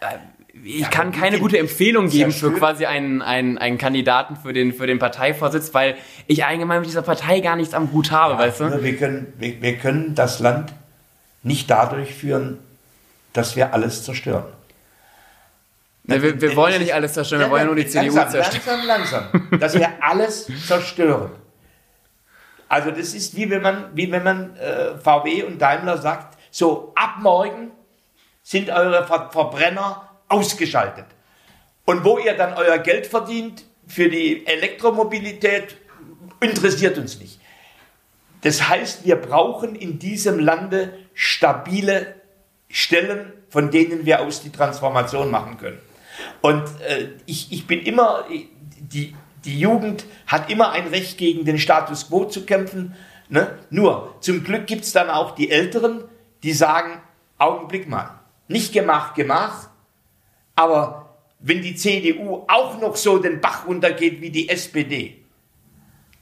äh, 0.00 0.06
ich 0.64 0.80
ja, 0.80 0.88
kann 0.88 1.12
keine 1.12 1.38
gute 1.38 1.58
Empfehlung 1.58 2.08
geben 2.08 2.32
für 2.32 2.52
quasi 2.52 2.86
einen, 2.86 3.20
einen, 3.20 3.58
einen 3.58 3.76
Kandidaten 3.76 4.36
für 4.36 4.54
den, 4.54 4.72
für 4.72 4.86
den 4.86 4.98
Parteivorsitz, 4.98 5.74
weil 5.74 5.96
ich 6.26 6.46
allgemein 6.46 6.80
mit 6.80 6.88
dieser 6.88 7.02
Partei 7.02 7.40
gar 7.40 7.56
nichts 7.56 7.74
am 7.74 7.92
Hut 7.92 8.10
habe, 8.10 8.34
ja, 8.34 8.38
weißt 8.40 8.60
du? 8.60 8.82
Wir 8.82 8.96
können, 8.96 9.32
wir, 9.38 9.60
wir 9.60 9.76
können 9.76 10.14
das 10.14 10.40
Land 10.40 10.72
nicht 11.42 11.70
dadurch 11.70 12.14
führen, 12.14 12.58
dass 13.34 13.54
wir 13.54 13.74
alles 13.74 14.02
zerstören. 14.04 14.44
Ja, 16.04 16.22
wir, 16.22 16.40
wir 16.40 16.56
wollen 16.56 16.72
ja 16.72 16.78
nicht 16.78 16.94
alles 16.94 17.12
zerstören, 17.12 17.42
wir 17.42 17.50
wollen 17.50 17.62
ja 17.62 17.66
nur 17.66 17.76
die 17.76 17.86
CDU 17.86 18.14
langsam, 18.14 18.30
zerstören. 18.30 18.86
Langsam, 18.86 19.26
langsam. 19.32 19.60
Dass 19.60 19.74
wir 19.74 19.88
alles 20.00 20.48
zerstören. 20.66 21.30
Also 22.68 22.90
das 22.90 23.14
ist 23.14 23.36
wie 23.36 23.50
wenn 23.50 23.62
man, 23.62 23.90
wie 23.94 24.10
wenn 24.10 24.22
man 24.22 24.56
äh, 24.56 24.96
VW 24.96 25.42
und 25.42 25.60
Daimler 25.60 25.98
sagt, 25.98 26.38
so 26.50 26.92
ab 26.94 27.16
morgen 27.20 27.72
sind 28.42 28.70
eure 28.70 29.06
Ver 29.06 29.28
Verbrenner 29.32 30.08
ausgeschaltet. 30.28 31.06
Und 31.84 32.04
wo 32.04 32.18
ihr 32.18 32.36
dann 32.36 32.54
euer 32.54 32.78
Geld 32.78 33.06
verdient 33.06 33.64
für 33.86 34.08
die 34.08 34.46
Elektromobilität, 34.46 35.76
interessiert 36.40 36.96
uns 36.98 37.18
nicht. 37.18 37.40
Das 38.42 38.68
heißt, 38.68 39.04
wir 39.04 39.16
brauchen 39.16 39.74
in 39.74 39.98
diesem 39.98 40.38
Lande 40.38 40.94
stabile 41.14 42.14
Stellen, 42.68 43.32
von 43.48 43.70
denen 43.70 44.06
wir 44.06 44.20
aus 44.20 44.42
die 44.42 44.50
Transformation 44.50 45.30
machen 45.30 45.58
können. 45.58 45.78
Und 46.40 46.64
äh, 46.86 47.08
ich, 47.26 47.52
ich 47.52 47.66
bin 47.66 47.80
immer, 47.82 48.24
die, 48.28 49.14
die 49.44 49.60
Jugend 49.60 50.04
hat 50.26 50.50
immer 50.50 50.72
ein 50.72 50.88
Recht 50.88 51.18
gegen 51.18 51.44
den 51.44 51.58
Status 51.58 52.08
quo 52.08 52.24
zu 52.24 52.46
kämpfen. 52.46 52.94
Ne? 53.28 53.58
Nur, 53.70 54.14
zum 54.20 54.44
Glück 54.44 54.66
gibt 54.66 54.84
es 54.84 54.92
dann 54.92 55.10
auch 55.10 55.34
die 55.34 55.50
Älteren, 55.50 56.04
die 56.42 56.52
sagen, 56.52 57.00
Augenblick 57.38 57.88
mal, 57.88 58.20
nicht 58.48 58.72
gemacht, 58.72 59.14
gemacht, 59.14 59.68
aber 60.56 61.18
wenn 61.38 61.62
die 61.62 61.74
CDU 61.74 62.44
auch 62.48 62.80
noch 62.80 62.96
so 62.96 63.18
den 63.18 63.40
Bach 63.40 63.66
runtergeht 63.66 64.20
wie 64.20 64.30
die 64.30 64.48
SPD, 64.48 65.22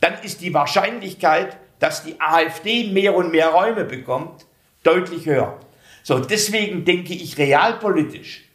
dann 0.01 0.15
ist 0.23 0.41
die 0.43 0.55
Wahrscheinlichkeit, 0.55 1.57
dass 1.81 2.05
die 2.05 2.21
AfD 2.21 2.91
mehr 2.93 3.17
und 3.17 3.33
mehr 3.33 3.49
Räume 3.49 3.85
bekommt, 3.85 4.47
deutlich 4.85 5.27
höher. 5.27 5.59
So, 6.03 6.21
deswegen 6.21 6.85
denke 6.85 7.15
ich 7.15 7.39
realpolitisch 7.39 8.48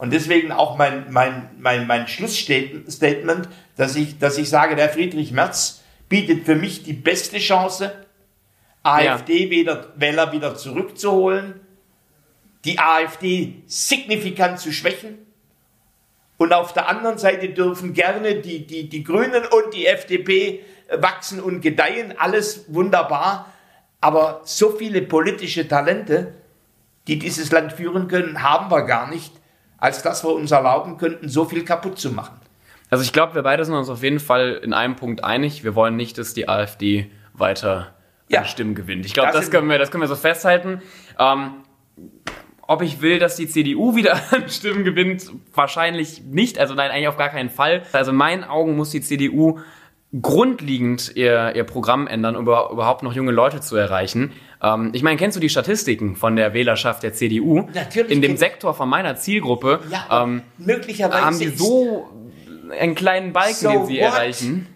und 0.00 0.14
deswegen 0.14 0.50
auch 0.50 0.78
mein, 0.78 1.12
mein, 1.12 1.50
mein, 1.58 1.86
mein 1.86 2.08
Schlussstatement, 2.08 3.50
dass 3.76 3.96
ich, 3.96 4.18
dass 4.18 4.38
ich 4.38 4.48
sage, 4.48 4.74
der 4.74 4.88
Friedrich 4.88 5.30
Merz 5.30 5.82
bietet 6.08 6.46
für 6.46 6.54
mich 6.54 6.82
die 6.84 6.94
beste 6.94 7.36
Chance, 7.36 7.92
AfD-Wähler 8.82 10.32
wieder 10.32 10.54
zurückzuholen, 10.54 11.60
die 12.64 12.78
AfD 12.78 13.56
signifikant 13.66 14.58
zu 14.58 14.72
schwächen. 14.72 15.18
Und 16.38 16.54
auf 16.54 16.72
der 16.72 16.88
anderen 16.88 17.18
Seite 17.18 17.50
dürfen 17.50 17.92
gerne 17.92 18.36
die, 18.36 18.66
die, 18.66 18.88
die 18.88 19.04
Grünen 19.04 19.44
und 19.44 19.74
die 19.74 19.84
FDP 19.84 20.64
wachsen 20.90 21.40
und 21.40 21.60
gedeihen, 21.60 22.14
alles 22.16 22.64
wunderbar. 22.68 23.52
Aber 24.00 24.40
so 24.44 24.70
viele 24.70 25.02
politische 25.02 25.68
Talente, 25.68 26.32
die 27.06 27.18
dieses 27.18 27.52
Land 27.52 27.74
führen 27.74 28.08
können, 28.08 28.42
haben 28.42 28.70
wir 28.70 28.86
gar 28.86 29.10
nicht 29.10 29.39
als 29.80 30.02
dass 30.02 30.24
wir 30.24 30.32
uns 30.32 30.50
erlauben 30.50 30.98
könnten, 30.98 31.28
so 31.28 31.44
viel 31.44 31.64
kaputt 31.64 31.98
zu 31.98 32.12
machen. 32.12 32.40
Also 32.90 33.02
ich 33.02 33.12
glaube, 33.12 33.34
wir 33.34 33.42
beide 33.42 33.64
sind 33.64 33.74
uns 33.74 33.88
auf 33.88 34.02
jeden 34.02 34.20
Fall 34.20 34.60
in 34.62 34.72
einem 34.72 34.96
Punkt 34.96 35.24
einig. 35.24 35.64
Wir 35.64 35.74
wollen 35.74 35.96
nicht, 35.96 36.18
dass 36.18 36.34
die 36.34 36.48
AfD 36.48 37.10
weiter 37.32 37.94
ja. 38.28 38.44
Stimmen 38.44 38.74
gewinnt. 38.74 39.06
Ich 39.06 39.14
glaube, 39.14 39.32
das, 39.32 39.42
das, 39.42 39.50
können 39.50 39.68
wir, 39.68 39.78
das 39.78 39.90
können 39.90 40.02
wir 40.02 40.08
so 40.08 40.16
festhalten. 40.16 40.82
Ähm, 41.18 41.52
ob 42.66 42.82
ich 42.82 43.00
will, 43.00 43.18
dass 43.18 43.36
die 43.36 43.48
CDU 43.48 43.96
wieder 43.96 44.20
an 44.32 44.48
Stimmen 44.48 44.84
gewinnt, 44.84 45.30
wahrscheinlich 45.54 46.22
nicht. 46.24 46.58
Also 46.58 46.74
nein, 46.74 46.90
eigentlich 46.90 47.08
auf 47.08 47.16
gar 47.16 47.30
keinen 47.30 47.50
Fall. 47.50 47.82
Also 47.92 48.10
in 48.10 48.16
meinen 48.16 48.44
Augen 48.44 48.76
muss 48.76 48.90
die 48.90 49.00
CDU 49.00 49.60
grundlegend 50.20 51.14
ihr, 51.14 51.54
ihr 51.54 51.64
Programm 51.64 52.08
ändern, 52.08 52.34
um 52.34 52.42
überhaupt 52.42 53.02
noch 53.02 53.12
junge 53.12 53.30
Leute 53.30 53.60
zu 53.60 53.76
erreichen. 53.76 54.32
Ähm, 54.62 54.90
ich 54.92 55.02
meine, 55.02 55.16
kennst 55.16 55.36
du 55.36 55.40
die 55.40 55.48
Statistiken 55.48 56.16
von 56.16 56.36
der 56.36 56.52
Wählerschaft 56.52 57.02
der 57.02 57.12
CDU? 57.12 57.68
Natürlich. 57.74 58.12
In 58.12 58.22
dem 58.22 58.36
Sektor 58.36 58.74
von 58.74 58.88
meiner 58.88 59.16
Zielgruppe 59.16 59.80
ja, 59.90 60.22
ähm, 60.22 60.42
möglicherweise 60.58 61.24
haben 61.24 61.38
die 61.38 61.48
so 61.48 62.08
einen 62.78 62.94
kleinen 62.94 63.32
Balken, 63.32 63.54
so 63.54 63.70
den 63.70 63.86
sie 63.86 64.00
what? 64.00 64.04
erreichen. 64.04 64.66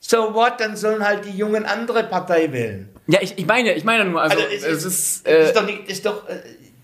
So 0.00 0.34
what? 0.34 0.54
Dann 0.58 0.76
sollen 0.76 1.04
halt 1.04 1.24
die 1.24 1.36
Jungen 1.36 1.64
andere 1.64 2.04
Partei 2.04 2.52
wählen. 2.52 2.88
Ja, 3.08 3.20
ich, 3.22 3.38
ich 3.38 3.46
meine, 3.46 3.74
ich 3.74 3.84
meine 3.84 4.04
nur, 4.04 4.22
also, 4.22 4.36
also 4.36 4.48
es, 4.54 4.64
es 4.64 4.84
ist, 4.84 5.26
äh, 5.26 5.46
ist 5.46 5.56
doch 5.56 5.64
nicht, 5.64 5.88
ist 5.88 6.06
doch, 6.06 6.28
äh, 6.28 6.40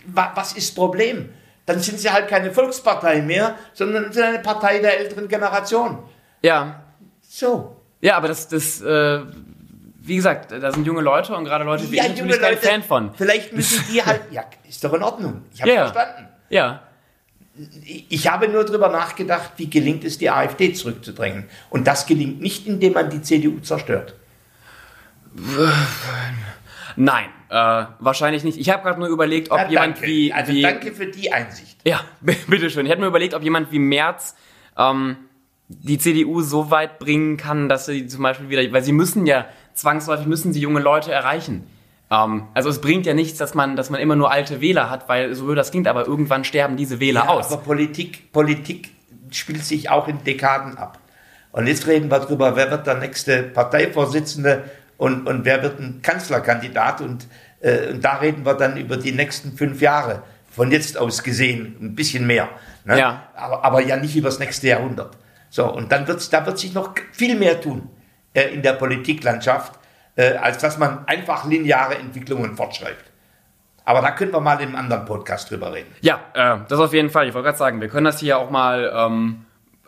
was 0.06 0.52
ist 0.52 0.68
das 0.68 0.74
Problem? 0.74 1.28
Dann 1.66 1.80
sind 1.80 1.98
sie 1.98 2.10
halt 2.10 2.28
keine 2.28 2.52
Volkspartei 2.52 3.22
mehr, 3.22 3.56
sondern 3.72 4.12
sind 4.12 4.24
eine 4.24 4.38
Partei 4.40 4.80
der 4.80 4.98
älteren 4.98 5.28
Generation. 5.28 5.98
Ja. 6.42 6.82
So. 7.22 7.76
Ja, 8.00 8.16
aber 8.16 8.28
das, 8.28 8.48
das, 8.48 8.82
äh, 8.82 9.20
wie 10.06 10.16
gesagt, 10.16 10.52
da 10.52 10.70
sind 10.70 10.86
junge 10.86 11.00
Leute 11.00 11.34
und 11.34 11.44
gerade 11.44 11.64
Leute 11.64 11.90
wie 11.90 11.96
ja, 11.96 12.04
ich 12.04 12.10
natürlich 12.10 12.40
kein 12.40 12.58
Fan 12.58 12.82
von. 12.82 13.14
Vielleicht 13.14 13.54
müssen 13.54 13.82
die 13.90 14.02
halt, 14.02 14.20
ja, 14.30 14.44
ist 14.68 14.84
doch 14.84 14.92
in 14.92 15.02
Ordnung. 15.02 15.42
Ich 15.54 15.62
habe 15.62 15.72
ja. 15.72 15.86
verstanden. 15.86 16.28
Ja. 16.50 16.82
Ich 18.08 18.28
habe 18.28 18.48
nur 18.48 18.64
darüber 18.64 18.88
nachgedacht, 18.88 19.52
wie 19.56 19.70
gelingt 19.70 20.04
es, 20.04 20.18
die 20.18 20.28
AfD 20.28 20.74
zurückzudrängen. 20.74 21.48
Und 21.70 21.86
das 21.86 22.04
gelingt 22.06 22.40
nicht, 22.40 22.66
indem 22.66 22.92
man 22.92 23.08
die 23.08 23.22
CDU 23.22 23.60
zerstört. 23.60 24.14
Nein, 26.96 27.26
äh, 27.48 27.54
wahrscheinlich 27.98 28.44
nicht. 28.44 28.58
Ich 28.58 28.70
habe 28.70 28.82
gerade 28.82 29.00
nur 29.00 29.08
überlegt, 29.08 29.50
ob 29.50 29.58
ja, 29.58 29.68
jemand 29.68 30.02
wie, 30.02 30.32
also 30.32 30.52
wie. 30.52 30.62
danke 30.62 30.92
für 30.92 31.06
die 31.06 31.32
Einsicht. 31.32 31.78
Ja, 31.84 32.00
bitteschön. 32.20 32.84
Ich 32.84 32.92
habe 32.92 33.00
mir 33.00 33.08
überlegt, 33.08 33.34
ob 33.34 33.42
jemand 33.42 33.72
wie 33.72 33.78
Merz 33.78 34.34
ähm, 34.76 35.16
die 35.68 35.98
CDU 35.98 36.42
so 36.42 36.70
weit 36.70 36.98
bringen 36.98 37.36
kann, 37.36 37.68
dass 37.68 37.86
sie 37.86 38.06
zum 38.06 38.22
Beispiel 38.22 38.48
wieder, 38.48 38.72
weil 38.72 38.82
sie 38.82 38.92
müssen 38.92 39.26
ja, 39.26 39.46
zwangsläufig 39.74 40.26
müssen 40.26 40.52
sie 40.52 40.60
junge 40.60 40.80
Leute 40.80 41.12
erreichen. 41.12 41.66
Ähm, 42.10 42.44
also 42.54 42.70
es 42.70 42.80
bringt 42.80 43.06
ja 43.06 43.14
nichts, 43.14 43.38
dass 43.38 43.54
man, 43.54 43.76
dass 43.76 43.90
man 43.90 44.00
immer 44.00 44.16
nur 44.16 44.30
alte 44.30 44.60
Wähler 44.60 44.90
hat, 44.90 45.08
weil 45.08 45.34
so 45.34 45.54
das 45.54 45.70
klingt, 45.70 45.88
aber 45.88 46.06
irgendwann 46.06 46.44
sterben 46.44 46.76
diese 46.76 47.00
Wähler 47.00 47.24
ja, 47.24 47.28
aus. 47.28 47.52
Aber 47.52 47.62
Politik, 47.62 48.32
Politik 48.32 48.90
spielt 49.30 49.64
sich 49.64 49.90
auch 49.90 50.08
in 50.08 50.22
Dekaden 50.24 50.78
ab. 50.78 50.98
Und 51.52 51.66
jetzt 51.66 51.86
reden 51.86 52.10
wir 52.10 52.18
darüber, 52.18 52.56
wer 52.56 52.70
wird 52.70 52.86
der 52.86 52.98
nächste 52.98 53.42
Parteivorsitzende 53.42 54.64
und, 54.96 55.26
und 55.26 55.44
wer 55.44 55.62
wird 55.62 55.78
ein 55.78 56.00
Kanzlerkandidat 56.02 57.00
und, 57.00 57.26
äh, 57.60 57.92
und 57.92 58.04
da 58.04 58.16
reden 58.16 58.44
wir 58.44 58.54
dann 58.54 58.76
über 58.76 58.96
die 58.96 59.12
nächsten 59.12 59.56
fünf 59.56 59.80
Jahre 59.80 60.22
von 60.50 60.70
jetzt 60.70 60.96
aus 60.96 61.22
gesehen 61.22 61.76
ein 61.80 61.94
bisschen 61.94 62.26
mehr. 62.26 62.48
Ne? 62.84 62.98
Ja. 62.98 63.28
Aber, 63.34 63.64
aber 63.64 63.80
ja 63.82 63.96
nicht 63.96 64.16
übers 64.16 64.38
nächste 64.38 64.68
Jahrhundert. 64.68 65.16
So, 65.50 65.72
und 65.72 65.92
dann 65.92 66.08
wird's, 66.08 66.30
da 66.30 66.44
wird 66.46 66.58
sich 66.58 66.74
noch 66.74 66.94
viel 67.12 67.36
mehr 67.36 67.60
tun 67.60 67.88
äh, 68.34 68.42
in 68.54 68.62
der 68.62 68.74
Politiklandschaft, 68.74 69.72
äh, 70.16 70.34
als 70.34 70.58
dass 70.58 70.78
man 70.78 71.06
einfach 71.06 71.46
lineare 71.46 71.96
Entwicklungen 71.96 72.56
fortschreibt. 72.56 73.10
Aber 73.86 74.00
da 74.00 74.10
können 74.12 74.32
wir 74.32 74.40
mal 74.40 74.60
in 74.60 74.68
einem 74.68 74.76
anderen 74.76 75.04
Podcast 75.04 75.50
drüber 75.50 75.72
reden. 75.72 75.94
Ja, 76.00 76.20
äh, 76.34 76.58
das 76.68 76.78
auf 76.78 76.92
jeden 76.92 77.10
Fall. 77.10 77.28
Ich 77.28 77.34
wollte 77.34 77.46
gerade 77.46 77.58
sagen, 77.58 77.80
wir 77.80 77.88
können 77.88 78.06
das 78.06 78.20
hier 78.20 78.38
auch 78.38 78.50
mal 78.50 78.92
ähm, 78.94 79.44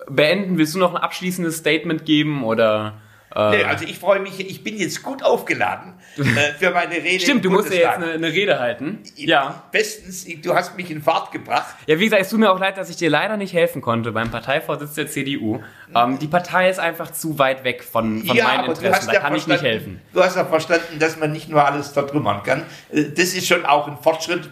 beenden. 0.09 0.59
Willst 0.59 0.75
du 0.75 0.79
noch 0.79 0.95
ein 0.95 1.01
abschließendes 1.01 1.59
Statement 1.59 2.05
geben 2.05 2.45
oder? 2.45 2.95
Nee, 3.37 3.65
also 3.65 3.85
ich 3.85 3.99
freue 3.99 4.21
mich, 4.21 4.41
ich 4.41 4.65
bin 4.65 4.79
jetzt 4.79 5.03
gut 5.03 5.23
aufgeladen 5.23 5.93
äh, 6.17 6.23
für 6.59 6.71
meine 6.71 6.95
Rede. 6.95 7.21
Stimmt, 7.21 7.45
im 7.45 7.51
du 7.51 7.57
musst 7.59 7.71
ja 7.71 7.77
jetzt 7.77 7.97
eine, 7.97 8.13
eine 8.13 8.33
Rede 8.33 8.59
halten. 8.59 9.01
Ja. 9.17 9.65
Bestens, 9.73 10.27
du 10.43 10.55
hast 10.55 10.77
mich 10.77 10.91
in 10.91 11.03
Fahrt 11.03 11.33
gebracht. 11.33 11.75
Ja, 11.87 11.99
wie 11.99 12.05
gesagt, 12.05 12.23
es 12.23 12.31
tut 12.31 12.41
mir 12.41 12.51
auch 12.51 12.59
leid, 12.59 12.79
dass 12.79 12.89
ich 12.89 12.97
dir 12.97 13.11
leider 13.11 13.37
nicht 13.37 13.53
helfen 13.53 13.83
konnte 13.83 14.13
beim 14.13 14.31
Parteivorsitz 14.31 14.95
der 14.95 15.07
CDU. 15.09 15.61
Ähm, 15.95 16.19
die 16.19 16.29
Partei 16.29 16.71
ist 16.71 16.79
einfach 16.79 17.11
zu 17.11 17.39
weit 17.39 17.63
weg 17.65 17.85
von, 17.85 18.25
von 18.25 18.37
meinen 18.37 18.65
Interessen. 18.71 19.11
Da 19.13 19.21
kann 19.21 19.35
ich 19.35 19.47
nicht 19.47 19.63
helfen. 19.63 20.01
Du 20.15 20.23
hast 20.23 20.37
ja 20.37 20.45
verstanden, 20.47 20.99
dass 20.99 21.19
man 21.19 21.31
nicht 21.33 21.49
nur 21.49 21.65
alles 21.65 21.93
zertrümmern 21.93 22.43
kann. 22.43 22.63
Äh, 22.93 23.05
Das 23.15 23.35
ist 23.35 23.47
schon 23.47 23.67
auch 23.67 23.87
ein 23.87 23.99
Fortschritt. 23.99 24.49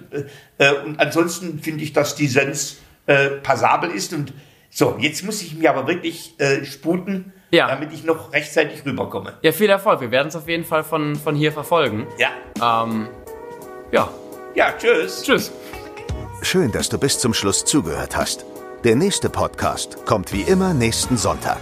Äh, 0.58 0.72
Und 0.84 1.00
ansonsten 1.00 1.58
finde 1.60 1.82
ich, 1.84 1.92
dass 1.92 2.14
die 2.16 2.26
Sens 2.26 2.78
äh, 3.06 3.26
passabel 3.42 3.90
ist. 3.90 4.12
Und 4.12 4.32
so, 4.70 4.96
jetzt 4.98 5.22
muss 5.24 5.40
ich 5.42 5.54
mich 5.54 5.68
aber 5.68 5.86
wirklich 5.86 6.34
äh, 6.38 6.64
sputen, 6.64 7.32
Ja. 7.54 7.68
damit 7.68 7.92
ich 7.92 8.04
noch 8.04 8.32
rechtzeitig 8.32 8.84
rüberkomme. 8.84 9.34
Ja, 9.42 9.52
viel 9.52 9.70
Erfolg. 9.70 10.00
Wir 10.00 10.10
werden 10.10 10.28
es 10.28 10.36
auf 10.36 10.48
jeden 10.48 10.64
Fall 10.64 10.84
von, 10.84 11.16
von 11.16 11.34
hier 11.34 11.52
verfolgen. 11.52 12.06
Ja, 12.18 12.28
Ähm, 12.84 13.08
ja, 13.92 14.08
ja, 14.54 14.72
tschüss. 14.78 15.22
tschüss. 15.22 15.52
Schön, 16.42 16.72
dass 16.72 16.88
du 16.88 16.98
bis 16.98 17.18
zum 17.18 17.32
Schluss 17.34 17.64
zugehört 17.64 18.16
hast. 18.16 18.44
Der 18.84 18.96
nächste 18.96 19.30
Podcast 19.30 20.04
kommt 20.04 20.32
wie 20.32 20.42
immer 20.42 20.74
nächsten 20.74 21.16
Sonntag. 21.16 21.58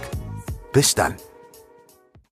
Bis 0.73 0.93
dann. 0.95 1.15